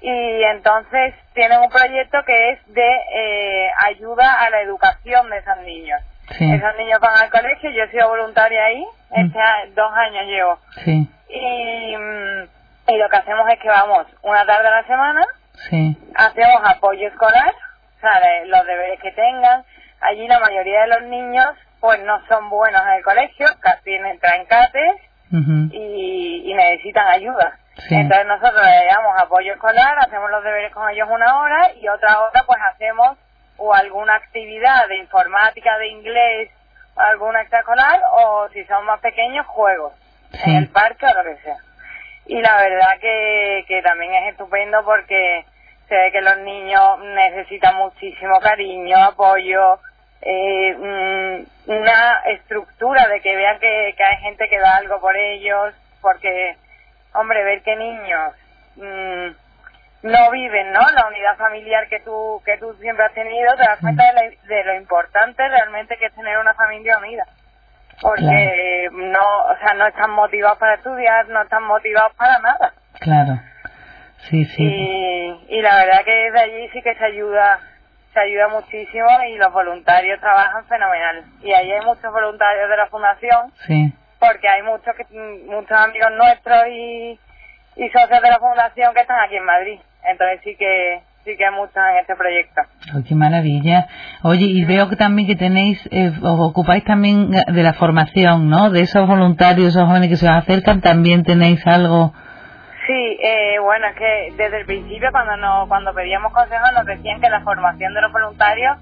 Y 0.00 0.44
entonces 0.44 1.14
tienen 1.32 1.60
un 1.60 1.70
proyecto 1.70 2.18
que 2.26 2.50
es 2.50 2.74
de 2.74 2.90
eh, 3.14 3.70
ayuda 3.86 4.34
a 4.42 4.50
la 4.50 4.60
educación 4.60 5.30
de 5.30 5.38
esos 5.38 5.56
niños. 5.64 6.02
Esos 6.28 6.76
niños 6.76 7.00
van 7.00 7.16
al 7.16 7.30
colegio, 7.30 7.70
yo 7.70 7.84
he 7.84 7.90
sido 7.90 8.08
voluntaria 8.08 8.64
ahí, 8.64 8.84
este 9.12 9.38
dos 9.74 9.92
años 9.94 10.26
llevo. 10.26 10.58
Y, 11.28 11.96
mm, 11.96 12.48
y 12.88 12.98
lo 12.98 13.08
que 13.08 13.16
hacemos 13.16 13.48
es 13.50 13.58
que 13.60 13.68
vamos 13.68 14.06
una 14.22 14.44
tarde 14.44 14.68
a 14.68 14.82
la 14.82 14.86
semana, 14.86 15.26
hacemos 16.16 16.60
apoyo 16.64 17.08
escolar, 17.08 17.54
los 18.46 18.66
deberes 18.66 19.00
que 19.00 19.12
tengan. 19.12 19.64
Allí 20.00 20.26
la 20.28 20.40
mayoría 20.40 20.82
de 20.82 20.88
los 20.88 21.02
niños 21.04 21.46
pues 21.80 22.00
no 22.02 22.18
son 22.28 22.48
buenos 22.48 22.82
en 22.82 22.92
el 22.94 23.02
colegio, 23.02 23.46
tienen 23.84 24.18
trancates 24.18 24.96
y, 25.72 26.42
y 26.46 26.54
necesitan 26.54 27.08
ayuda. 27.08 27.58
Entonces 27.90 28.26
nosotros 28.26 28.62
le 28.64 28.86
damos 28.86 29.20
apoyo 29.20 29.52
escolar, 29.52 29.98
hacemos 29.98 30.30
los 30.30 30.44
deberes 30.44 30.72
con 30.72 30.88
ellos 30.88 31.08
una 31.10 31.40
hora 31.40 31.72
y 31.74 31.88
otra 31.88 32.20
hora 32.20 32.44
pues 32.46 32.58
hacemos 32.72 33.18
o 33.56 33.74
alguna 33.74 34.14
actividad 34.14 34.88
de 34.88 34.96
informática, 34.98 35.76
de 35.78 35.88
inglés, 35.88 36.50
alguna 36.96 37.40
extraescolar 37.42 38.00
o 38.12 38.48
si 38.52 38.64
son 38.64 38.84
más 38.86 39.00
pequeños 39.00 39.46
juegos 39.46 39.92
en 40.44 40.56
el 40.56 40.68
parque 40.68 41.06
o 41.06 41.14
lo 41.14 41.24
que 41.24 41.42
sea. 41.42 41.56
Y 42.26 42.40
la 42.40 42.56
verdad 42.56 42.98
que, 43.00 43.64
que 43.68 43.82
también 43.82 44.14
es 44.14 44.32
estupendo 44.32 44.82
porque 44.84 45.44
se 45.88 45.94
ve 45.94 46.12
que 46.12 46.20
los 46.20 46.38
niños 46.38 46.98
necesitan 47.14 47.76
muchísimo 47.76 48.40
cariño, 48.40 48.96
apoyo, 48.98 49.78
eh, 50.22 50.74
mm, 50.76 51.70
una 51.70 52.20
estructura 52.26 53.08
de 53.08 53.20
que 53.20 53.36
vean 53.36 53.58
que, 53.58 53.94
que 53.96 54.04
hay 54.04 54.16
gente 54.18 54.48
que 54.48 54.58
da 54.58 54.76
algo 54.76 55.00
por 55.00 55.16
ellos, 55.16 55.74
porque 56.00 56.56
hombre, 57.14 57.44
ver 57.44 57.62
que 57.62 57.76
niños 57.76 58.32
mm, 58.76 59.28
no 60.04 60.30
viven, 60.30 60.72
¿no? 60.72 60.80
La 60.80 61.06
unidad 61.08 61.36
familiar 61.38 61.88
que 61.88 62.00
tú 62.00 62.42
que 62.44 62.58
tú 62.58 62.74
siempre 62.74 63.04
has 63.04 63.14
tenido, 63.14 63.54
te 63.56 63.62
das 63.62 63.78
cuenta 63.80 64.04
de, 64.12 64.64
lo 64.64 64.74
importante 64.74 65.48
realmente 65.48 65.96
que 65.96 66.06
es 66.06 66.14
tener 66.14 66.38
una 66.38 66.54
familia 66.54 66.98
unida. 66.98 67.24
Porque 68.00 68.88
no, 68.92 69.22
o 69.22 69.56
sea, 69.58 69.72
no 69.74 69.86
están 69.86 70.10
motivados 70.10 70.58
para 70.58 70.74
estudiar, 70.74 71.28
no 71.28 71.42
están 71.42 71.62
motivados 71.64 72.12
para 72.16 72.38
nada. 72.40 72.74
Claro. 73.00 73.40
Sí, 74.30 74.44
sí. 74.44 74.62
Y, 74.64 75.56
y 75.56 75.62
la 75.62 75.76
verdad 75.76 76.04
que 76.04 76.14
desde 76.14 76.40
allí 76.40 76.68
sí 76.72 76.82
que 76.82 76.94
se 76.94 77.04
ayuda 77.04 77.60
se 78.12 78.20
ayuda 78.20 78.46
muchísimo 78.48 79.08
y 79.28 79.36
los 79.38 79.52
voluntarios 79.52 80.20
trabajan 80.20 80.64
fenomenal. 80.66 81.24
Y 81.42 81.52
ahí 81.52 81.72
hay 81.72 81.84
muchos 81.84 82.12
voluntarios 82.12 82.70
de 82.70 82.76
la 82.76 82.86
fundación 82.86 83.52
sí 83.66 83.92
porque 84.26 84.48
hay 84.48 84.62
muchos 84.62 84.94
que, 84.96 85.04
muchos 85.46 85.76
amigos 85.76 86.10
nuestros 86.16 86.64
y, 86.68 87.18
y 87.76 87.88
socios 87.90 88.22
de 88.22 88.30
la 88.30 88.38
fundación 88.38 88.94
que 88.94 89.00
están 89.00 89.20
aquí 89.20 89.36
en 89.36 89.44
Madrid. 89.44 89.78
Entonces 90.04 90.40
sí 90.44 90.56
que 90.58 91.00
sí 91.24 91.36
que 91.36 91.44
hay 91.44 91.54
muchos 91.54 91.76
en 91.76 91.98
este 92.00 92.14
proyecto. 92.16 92.62
qué 93.08 93.14
maravilla. 93.14 93.86
Oye, 94.22 94.46
y 94.46 94.64
veo 94.64 94.88
que 94.88 94.96
también 94.96 95.26
que 95.26 95.36
tenéis, 95.36 95.80
eh, 95.90 96.12
os 96.22 96.50
ocupáis 96.50 96.84
también 96.84 97.30
de 97.30 97.62
la 97.62 97.72
formación, 97.74 98.48
¿no? 98.48 98.70
De 98.70 98.80
esos 98.80 99.06
voluntarios, 99.06 99.68
esos 99.68 99.86
jóvenes 99.86 100.10
que 100.10 100.16
se 100.16 100.26
os 100.26 100.32
acercan, 100.32 100.80
también 100.80 101.24
tenéis 101.24 101.66
algo. 101.66 102.12
Sí, 102.86 103.18
eh, 103.22 103.58
bueno, 103.60 103.86
es 103.86 103.96
que 103.96 104.34
desde 104.36 104.60
el 104.60 104.66
principio 104.66 105.10
cuando 105.10 105.36
no, 105.36 105.66
cuando 105.68 105.94
pedíamos 105.94 106.32
consejos 106.32 106.68
nos 106.74 106.84
decían 106.84 107.20
que 107.20 107.30
la 107.30 107.40
formación 107.40 107.94
de 107.94 108.00
los 108.02 108.12
voluntarios 108.12 108.76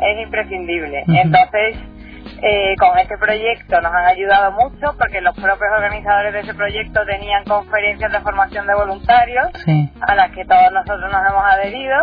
es 0.00 0.22
imprescindible. 0.22 1.02
Entonces, 1.08 1.76
eh, 2.42 2.74
con 2.78 2.96
este 2.98 3.18
proyecto 3.18 3.80
nos 3.80 3.92
han 3.92 4.06
ayudado 4.06 4.52
mucho 4.52 4.94
porque 4.96 5.20
los 5.20 5.34
propios 5.34 5.70
organizadores 5.74 6.32
de 6.32 6.40
ese 6.40 6.54
proyecto 6.54 7.04
tenían 7.04 7.44
conferencias 7.44 8.12
de 8.12 8.20
formación 8.20 8.66
de 8.66 8.74
voluntarios 8.74 9.46
a 10.00 10.14
las 10.14 10.30
que 10.30 10.44
todos 10.44 10.72
nosotros 10.72 11.10
nos 11.10 11.26
hemos 11.28 11.44
adherido. 11.44 11.96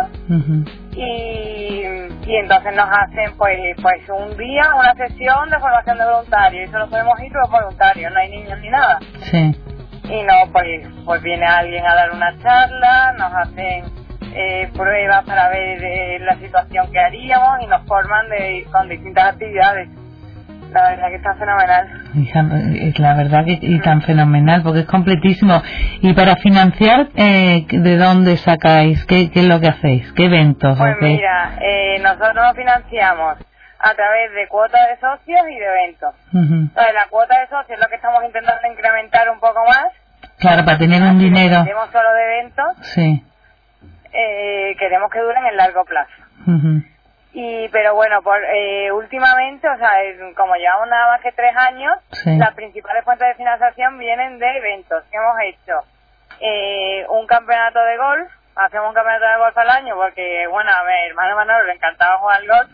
Y, 0.95 1.83
y 2.25 2.35
entonces 2.35 2.75
nos 2.75 2.89
hacen 2.89 3.37
pues 3.37 3.75
pues 3.81 4.09
un 4.09 4.35
día 4.37 4.63
una 4.75 4.93
sesión 4.95 5.49
de 5.49 5.59
formación 5.59 5.97
de 5.97 6.05
voluntarios 6.05 6.69
y 6.69 6.71
solo 6.71 6.89
podemos 6.89 7.19
ir 7.21 7.31
los 7.31 7.49
voluntarios, 7.49 8.11
no 8.11 8.19
hay 8.19 8.29
niños 8.29 8.59
ni 8.59 8.69
nada. 8.69 8.99
Y 10.09 10.23
no, 10.23 10.51
pues, 10.51 10.87
pues 11.05 11.21
viene 11.21 11.45
alguien 11.45 11.85
a 11.85 11.95
dar 11.95 12.11
una 12.11 12.37
charla, 12.41 13.13
nos 13.17 13.33
hacen 13.33 13.85
eh, 14.33 14.69
pruebas 14.73 15.25
para 15.25 15.49
ver 15.49 15.83
eh, 15.83 16.19
la 16.19 16.35
situación 16.35 16.91
que 16.91 16.99
haríamos 16.99 17.61
y 17.61 17.67
nos 17.67 17.85
forman 17.85 18.29
de, 18.29 18.65
con 18.71 18.87
distintas 18.87 19.33
actividades. 19.33 19.89
La 20.71 20.89
verdad 20.89 21.07
que 21.09 21.15
está 21.15 21.33
fenomenal. 21.35 21.87
Es 22.75 22.99
la 22.99 23.15
verdad 23.15 23.45
que 23.45 23.57
y 23.61 23.79
tan 23.79 24.01
fenomenal 24.01 24.63
porque 24.63 24.81
es 24.81 24.85
completísimo. 24.85 25.61
Y 26.01 26.13
para 26.13 26.35
financiar, 26.37 27.07
eh, 27.15 27.65
¿de 27.69 27.97
dónde 27.97 28.37
sacáis? 28.37 29.05
¿Qué, 29.05 29.31
es 29.33 29.45
lo 29.45 29.59
que 29.59 29.67
hacéis? 29.67 30.11
¿Qué 30.13 30.25
eventos? 30.25 30.77
Pues 30.77 30.95
mira, 31.01 31.57
eh, 31.61 31.99
nosotros 31.99 32.35
nos 32.35 32.55
financiamos 32.55 33.37
a 33.79 33.93
través 33.93 34.31
de 34.33 34.47
cuotas 34.47 34.87
de 34.87 34.97
socios 34.99 35.41
y 35.49 35.55
de 35.59 35.65
eventos. 35.65 36.15
Entonces, 36.33 36.93
la 36.93 37.07
cuota 37.09 37.39
de 37.39 37.47
socios 37.47 37.71
es 37.71 37.79
lo 37.79 37.87
que 37.87 37.95
estamos 37.95 38.23
intentando 38.23 38.67
incrementar 38.67 39.29
un 39.29 39.39
poco 39.39 39.63
más. 39.65 39.87
Claro, 40.39 40.65
para 40.65 40.77
tener 40.77 41.01
un 41.01 41.19
dinero. 41.19 41.63
Tenemos 41.63 41.89
solo 41.91 42.11
de 42.13 42.23
eventos. 42.23 42.77
Sí. 42.81 43.23
Eh, 44.13 44.75
queremos 44.79 45.11
que 45.11 45.19
duren 45.19 45.45
en 45.45 45.57
largo 45.57 45.85
plazo. 45.85 46.11
Y, 47.33 47.67
pero 47.69 47.93
bueno, 47.93 48.21
por, 48.23 48.39
eh, 48.43 48.91
últimamente, 48.91 49.67
o 49.67 49.77
sea, 49.77 49.91
como 50.35 50.55
llevamos 50.55 50.87
nada 50.89 51.07
más 51.07 51.21
que 51.21 51.31
tres 51.33 51.55
años, 51.55 51.93
las 52.25 52.53
principales 52.55 53.03
fuentes 53.03 53.27
de 53.27 53.35
financiación 53.35 53.99
vienen 53.99 54.39
de 54.39 54.57
eventos 54.57 55.03
que 55.11 55.17
hemos 55.17 55.35
hecho. 55.43 55.83
Eh, 56.39 57.05
un 57.09 57.27
campeonato 57.27 57.79
de 57.79 57.97
golf, 57.97 58.31
hacemos 58.57 58.89
un 58.89 58.93
campeonato 58.93 59.25
de 59.25 59.37
golf 59.37 59.57
al 59.57 59.69
año 59.69 59.95
porque, 59.95 60.47
bueno, 60.47 60.71
a 60.71 60.83
mi 60.83 60.93
hermano 61.09 61.35
Manolo 61.35 61.65
le 61.65 61.73
encantaba 61.73 62.17
jugar 62.17 62.41
golf. 62.47 62.69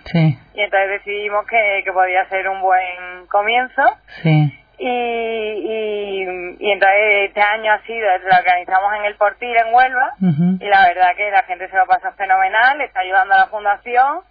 Y 0.53 0.61
entonces 0.61 0.89
decidimos 0.89 1.45
que, 1.47 1.81
que 1.83 1.91
podía 1.91 2.27
ser 2.29 2.47
un 2.47 2.61
buen 2.61 3.27
comienzo. 3.27 3.81
Sí. 4.21 4.59
Y, 4.77 4.89
y, 4.89 6.57
y, 6.59 6.71
entonces 6.71 7.29
este 7.29 7.41
año 7.41 7.71
ha 7.71 7.81
sido, 7.83 8.07
lo 8.17 8.35
organizamos 8.37 8.93
en 8.97 9.05
el 9.05 9.15
Portil 9.15 9.55
en 9.55 9.73
Huelva 9.73 10.13
y 10.59 10.67
la 10.67 10.87
verdad 10.87 11.15
que 11.15 11.29
la 11.29 11.43
gente 11.43 11.69
se 11.69 11.77
lo 11.77 11.85
pasa 11.85 12.11
fenomenal, 12.13 12.81
está 12.81 13.01
ayudando 13.01 13.35
a 13.35 13.37
la 13.37 13.47
fundación 13.47 14.21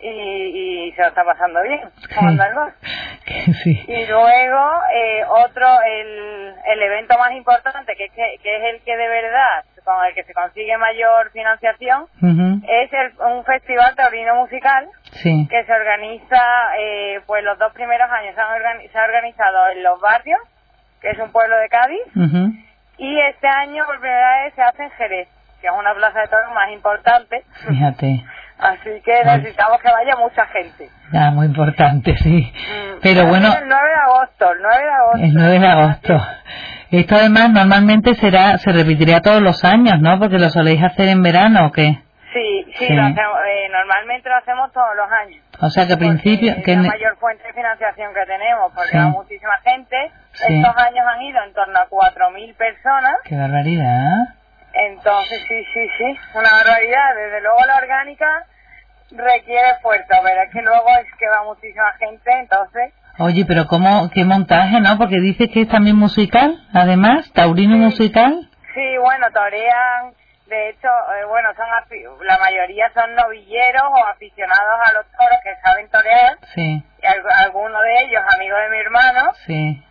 y, 0.00 0.08
y 0.88 0.92
se 0.92 1.02
lo 1.02 1.08
está 1.08 1.24
pasando 1.24 1.62
bien 1.62 1.90
jugando 2.14 2.42
al 2.42 2.54
golf. 2.54 2.74
Y 3.64 4.06
luego 4.06 4.70
eh, 4.94 5.24
otro, 5.28 5.66
el, 5.82 6.54
el 6.64 6.82
evento 6.82 7.18
más 7.18 7.32
importante, 7.32 7.94
que, 7.94 8.08
que, 8.08 8.36
que 8.42 8.56
es 8.56 8.74
el 8.74 8.82
que 8.82 8.96
de 8.96 9.08
verdad, 9.08 9.64
con 9.88 10.04
el 10.04 10.14
que 10.14 10.24
se 10.24 10.34
consigue 10.34 10.76
mayor 10.76 11.30
financiación, 11.32 12.04
es 12.68 12.92
el, 12.92 13.12
un 13.24 13.42
festival 13.44 13.96
taurino 13.96 14.34
musical 14.36 14.86
que 15.48 15.64
se 15.64 15.72
organiza, 15.72 16.42
eh, 16.78 17.20
pues 17.26 17.42
los 17.42 17.58
dos 17.58 17.72
primeros 17.72 18.10
años 18.10 18.34
se, 18.34 18.40
han 18.40 18.92
se 18.92 18.98
ha 18.98 19.04
organizado 19.04 19.70
en 19.72 19.82
Los 19.82 19.98
Barrios, 20.00 20.40
que 21.00 21.08
es 21.10 21.18
un 21.18 21.32
pueblo 21.32 21.56
de 21.56 21.68
Cádiz, 21.70 22.04
y 22.98 23.18
este 23.20 23.48
año 23.48 23.86
por 23.86 23.98
primera 23.98 24.44
vez 24.44 24.54
se 24.54 24.62
hace 24.62 24.82
en 24.82 24.90
Jerez, 24.90 25.28
que 25.62 25.68
es 25.68 25.72
una 25.72 25.94
plaza 25.94 26.20
de 26.20 26.28
toros 26.28 26.52
más 26.52 26.70
importante. 26.70 27.44
Fíjate. 27.66 28.24
Así 28.58 28.90
que 29.04 29.24
necesitamos 29.24 29.80
que 29.80 29.88
vaya 29.88 30.16
mucha 30.16 30.44
gente. 30.46 30.90
Ah, 31.14 31.30
muy 31.30 31.46
importante, 31.46 32.14
sí. 32.18 32.52
Mm, 32.52 33.00
Pero 33.00 33.26
bueno. 33.26 33.46
El 33.56 33.68
9 33.68 33.88
de 33.88 33.94
agosto, 33.94 34.50
el 34.50 34.58
9 34.60 34.82
de 34.82 34.90
agosto. 34.90 35.24
El 35.24 35.34
9 35.34 35.58
de 35.60 35.66
agosto. 35.66 36.14
Esto 36.90 37.16
además 37.16 37.50
normalmente 37.50 38.14
será, 38.14 38.56
se 38.58 38.72
repetiría 38.72 39.20
todos 39.20 39.42
los 39.42 39.62
años, 39.64 40.00
¿no? 40.00 40.18
Porque 40.18 40.38
lo 40.38 40.48
soléis 40.48 40.82
hacer 40.82 41.08
en 41.08 41.22
verano 41.22 41.66
o 41.66 41.72
qué? 41.72 41.98
Sí, 42.32 42.72
sí, 42.78 42.88
Lo 42.92 43.02
hacemos, 43.02 43.38
eh, 43.46 43.68
normalmente 43.70 44.28
lo 44.28 44.36
hacemos 44.36 44.72
todos 44.72 44.96
los 44.96 45.10
años. 45.10 45.44
O 45.60 45.68
sea 45.70 45.86
que 45.86 45.94
al 45.94 45.98
principio... 45.98 46.52
Es 46.52 46.66
la 46.66 46.82
mayor 46.82 47.16
fuente 47.18 47.42
de 47.42 47.52
financiación 47.52 48.14
que 48.14 48.24
tenemos, 48.26 48.72
porque 48.74 48.96
va 48.96 49.08
muchísima 49.08 49.58
gente. 49.64 49.96
Estos 50.32 50.76
años 50.76 51.04
han 51.06 51.22
ido 51.22 51.42
en 51.42 51.52
torno 51.52 51.78
a 51.78 51.88
4.000 51.88 52.54
personas. 52.54 53.16
¡Qué 53.24 53.36
barbaridad! 53.36 54.36
Entonces, 54.72 55.40
sí, 55.48 55.64
sí, 55.74 55.88
sí, 55.98 56.18
una 56.34 56.50
barbaridad. 56.52 57.14
Desde 57.16 57.40
luego 57.40 57.58
la 57.66 57.76
orgánica 57.76 58.44
requiere 59.10 59.70
esfuerzo, 59.76 60.14
pero 60.22 60.42
es 60.42 60.50
que 60.52 60.62
luego 60.62 60.88
es 61.00 61.06
que 61.18 61.28
va 61.28 61.44
muchísima 61.44 61.92
gente, 61.98 62.30
entonces... 62.32 62.92
Oye, 63.20 63.44
pero 63.46 63.66
¿cómo, 63.66 64.10
qué 64.14 64.24
montaje, 64.24 64.80
no? 64.80 64.96
Porque 64.96 65.20
dices 65.20 65.48
que 65.52 65.62
es 65.62 65.68
también 65.68 65.96
musical, 65.96 66.56
además, 66.72 67.30
taurino 67.32 67.76
musical. 67.76 68.48
Sí, 68.74 68.96
bueno, 69.00 69.26
torean, 69.32 70.14
de 70.46 70.70
hecho, 70.70 70.88
eh, 70.88 71.24
bueno, 71.26 71.48
son 71.56 71.66
la 72.24 72.38
mayoría 72.38 72.90
son 72.94 73.14
novilleros 73.16 73.82
o 73.90 74.06
aficionados 74.06 74.80
a 74.84 74.92
los 74.92 75.06
toros 75.10 75.38
que 75.42 75.54
saben 75.62 75.90
torear. 75.90 76.38
Sí. 76.54 76.82
Y 77.02 77.06
algunos 77.44 77.82
de 77.82 78.04
ellos 78.04 78.22
amigos 78.36 78.58
de 78.60 78.70
mi 78.70 78.78
hermano. 78.78 79.32
Sí. 79.46 79.84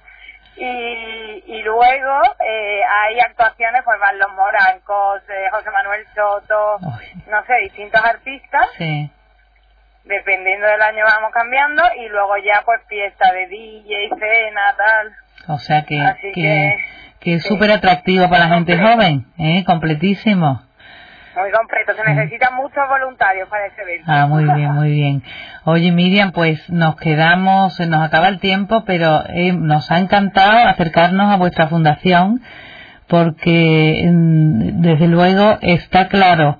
Y, 0.55 1.43
y 1.53 1.61
luego 1.63 2.21
eh, 2.39 2.81
hay 2.83 3.19
actuaciones, 3.19 3.83
pues 3.83 3.99
van 3.99 4.17
los 4.17 4.31
Morancos, 4.33 5.21
eh, 5.29 5.47
José 5.51 5.69
Manuel 5.69 6.05
Soto, 6.15 6.79
no 7.27 7.45
sé, 7.45 7.55
distintos 7.63 8.03
artistas. 8.03 8.67
Sí. 8.77 9.11
Dependiendo 10.07 10.67
del 10.67 10.81
año 10.81 11.03
vamos 11.05 11.31
cambiando 11.33 11.83
y 11.99 12.07
luego 12.09 12.37
ya 12.37 12.61
pues 12.65 12.81
fiesta 12.87 13.31
de 13.33 13.47
DJ, 13.47 14.09
cena, 14.09 14.75
tal. 14.77 15.11
O 15.49 15.59
sea 15.59 15.83
que, 15.83 15.97
que, 16.33 16.77
que, 17.19 17.33
es 17.35 17.43
súper 17.43 17.71
atractivo 17.71 18.29
para 18.29 18.47
la 18.47 18.55
gente 18.55 18.77
joven, 18.77 19.25
¿eh? 19.37 19.63
Completísimo. 19.65 20.61
Muy 21.35 21.51
completo, 21.51 21.93
se 21.93 22.03
necesitan 22.03 22.55
muchos 22.55 22.87
voluntarios 22.89 23.47
para 23.47 23.67
ese 23.67 23.81
evento. 23.81 24.05
Ah, 24.07 24.25
muy 24.27 24.43
bien, 24.43 24.71
muy 24.73 24.91
bien. 24.91 25.23
Oye, 25.65 25.91
Miriam, 25.91 26.31
pues 26.31 26.69
nos 26.69 26.95
quedamos, 26.95 27.79
nos 27.79 28.01
acaba 28.01 28.29
el 28.29 28.39
tiempo, 28.39 28.83
pero 28.85 29.23
eh, 29.29 29.53
nos 29.53 29.91
ha 29.91 29.99
encantado 29.99 30.67
acercarnos 30.67 31.31
a 31.31 31.37
vuestra 31.37 31.67
fundación 31.67 32.41
porque 33.07 34.03
mm, 34.05 34.81
desde 34.81 35.07
luego 35.07 35.57
está 35.61 36.07
claro 36.07 36.57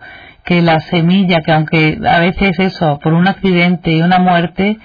que 0.48 0.62
la 0.62 0.80
semilla, 0.80 1.42
que 1.42 1.52
aunque 1.52 2.00
a 2.08 2.20
veces 2.20 2.58
eso, 2.58 3.00
por 3.00 3.14
un 3.14 3.28
accidente 3.28 3.92
y 3.92 4.02
una 4.02 4.18
muerte, 4.18 4.78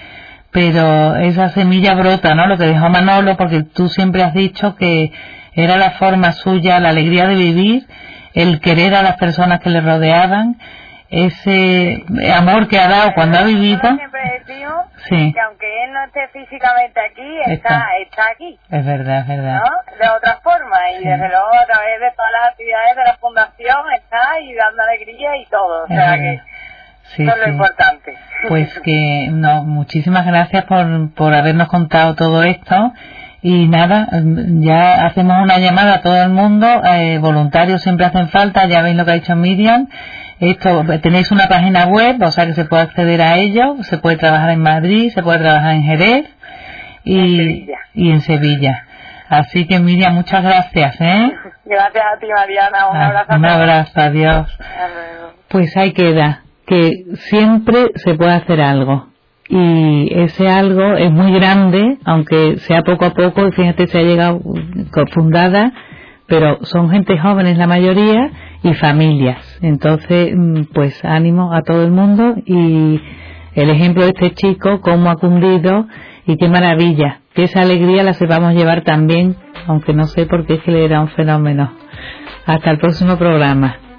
pero 0.50 1.14
esa 1.14 1.50
semilla 1.50 1.94
brota, 1.94 2.34
¿no? 2.34 2.48
Lo 2.48 2.58
que 2.58 2.66
dejó 2.66 2.88
Manolo, 2.88 3.36
porque 3.36 3.62
tú 3.62 3.88
siempre 3.88 4.24
has 4.24 4.34
dicho 4.34 4.74
que 4.74 5.12
era 5.54 5.76
la 5.76 5.92
forma 5.92 6.32
suya, 6.32 6.80
la 6.80 6.88
alegría 6.88 7.28
de 7.28 7.36
vivir, 7.36 7.86
el 8.34 8.58
querer 8.58 8.92
a 8.96 9.02
las 9.02 9.16
personas 9.18 9.60
que 9.60 9.70
le 9.70 9.80
rodeaban, 9.80 10.58
ese 11.08 12.04
amor 12.36 12.66
que 12.66 12.80
ha 12.80 12.88
dado 12.88 13.12
cuando 13.14 13.38
ha 13.38 13.44
vivido. 13.44 13.80
Sí. 15.08 15.32
que 15.32 15.40
aunque 15.40 15.84
él 15.84 15.92
no 15.92 16.04
esté 16.04 16.28
físicamente 16.28 17.00
aquí, 17.00 17.38
está, 17.46 17.86
está, 18.00 18.30
aquí. 18.30 18.58
Es 18.70 18.84
verdad, 18.84 19.20
es 19.20 19.28
verdad. 19.28 19.62
¿no? 19.64 19.96
De 19.98 20.10
otra 20.10 20.40
forma, 20.42 20.90
y 20.92 21.04
desde 21.04 21.28
luego 21.28 21.52
a 21.52 21.66
través 21.66 22.00
de 22.00 22.10
todas 22.16 22.32
las 22.32 22.50
actividades 22.50 22.96
de 22.96 23.04
la 23.04 23.16
fundación 23.16 23.78
está 23.96 24.40
y 24.40 24.54
dando 24.54 24.82
alegría 24.82 25.36
y 25.36 25.46
todo. 25.46 25.84
O 25.84 25.86
sea 25.86 26.16
que 26.16 26.40
Sí, 27.16 27.24
Eso 27.24 27.32
es 27.32 27.46
lo 27.46 27.52
importante. 27.52 28.16
Pues 28.48 28.80
que 28.84 29.28
no, 29.30 29.64
muchísimas 29.64 30.24
gracias 30.26 30.64
por, 30.64 31.12
por 31.14 31.34
habernos 31.34 31.68
contado 31.68 32.14
todo 32.14 32.42
esto. 32.42 32.92
Y 33.44 33.66
nada, 33.66 34.06
ya 34.60 35.04
hacemos 35.04 35.42
una 35.42 35.58
llamada 35.58 35.94
a 35.94 36.00
todo 36.00 36.22
el 36.22 36.30
mundo, 36.30 36.68
eh, 36.84 37.18
voluntarios 37.18 37.82
siempre 37.82 38.06
hacen 38.06 38.28
falta, 38.28 38.66
ya 38.66 38.82
veis 38.82 38.94
lo 38.94 39.04
que 39.04 39.10
ha 39.10 39.14
dicho 39.14 39.34
Miriam. 39.34 39.88
Esto, 40.42 40.84
tenéis 41.00 41.30
una 41.30 41.46
página 41.46 41.86
web, 41.86 42.20
o 42.20 42.30
sea 42.32 42.46
que 42.46 42.54
se 42.54 42.64
puede 42.64 42.82
acceder 42.82 43.22
a 43.22 43.36
ello, 43.36 43.76
se 43.82 43.98
puede 43.98 44.16
trabajar 44.16 44.50
en 44.50 44.60
Madrid, 44.60 45.10
se 45.10 45.22
puede 45.22 45.38
trabajar 45.38 45.74
en 45.74 45.84
Jerez 45.84 46.26
y, 47.04 47.68
y 47.94 48.10
en 48.10 48.20
Sevilla. 48.22 48.88
Así 49.28 49.68
que 49.68 49.78
Miriam, 49.78 50.14
muchas 50.14 50.42
gracias, 50.42 51.00
¿eh? 51.00 51.32
Gracias 51.64 52.04
a 52.04 52.18
ti, 52.18 52.26
Mariana. 52.26 52.88
Un 52.90 52.96
ah, 52.96 53.06
abrazo. 53.06 53.34
Un 53.36 53.46
abrazo, 53.46 54.00
adiós. 54.00 54.58
Pues 55.46 55.76
ahí 55.76 55.92
queda 55.92 56.42
que 56.66 57.04
siempre 57.14 57.92
se 57.94 58.14
puede 58.14 58.32
hacer 58.32 58.60
algo 58.60 59.12
y 59.48 60.12
ese 60.12 60.48
algo 60.48 60.96
es 60.96 61.12
muy 61.12 61.32
grande, 61.34 61.98
aunque 62.04 62.56
sea 62.56 62.82
poco 62.82 63.04
a 63.04 63.10
poco, 63.10 63.52
fíjate, 63.52 63.86
se 63.86 63.98
ha 64.00 64.02
llegado 64.02 64.40
fundada, 65.12 65.72
pero 66.26 66.64
son 66.64 66.90
gente 66.90 67.16
jóvenes 67.16 67.58
la 67.58 67.68
mayoría 67.68 68.30
y 68.62 68.74
familias. 68.74 69.58
Entonces, 69.60 70.34
mm, 70.34 70.64
pues 70.72 71.04
ánimo 71.04 71.52
a 71.52 71.62
todo 71.62 71.82
el 71.82 71.90
mundo 71.90 72.34
y 72.46 73.00
el 73.54 73.70
ejemplo 73.70 74.04
de 74.04 74.10
este 74.10 74.32
chico, 74.34 74.80
cómo 74.80 75.10
ha 75.10 75.16
cundido 75.16 75.86
y 76.26 76.36
qué 76.36 76.48
maravilla, 76.48 77.20
que 77.34 77.44
esa 77.44 77.60
alegría 77.60 78.02
la 78.02 78.14
sepamos 78.14 78.54
llevar 78.54 78.82
también, 78.82 79.36
aunque 79.66 79.92
no 79.92 80.04
sé 80.04 80.26
por 80.26 80.46
qué 80.46 80.54
es 80.54 80.62
que 80.62 80.70
le 80.70 80.84
era 80.84 81.00
un 81.00 81.08
fenómeno. 81.08 81.72
Hasta 82.46 82.70
el 82.70 82.78
próximo 82.78 83.16
programa. 83.16 83.91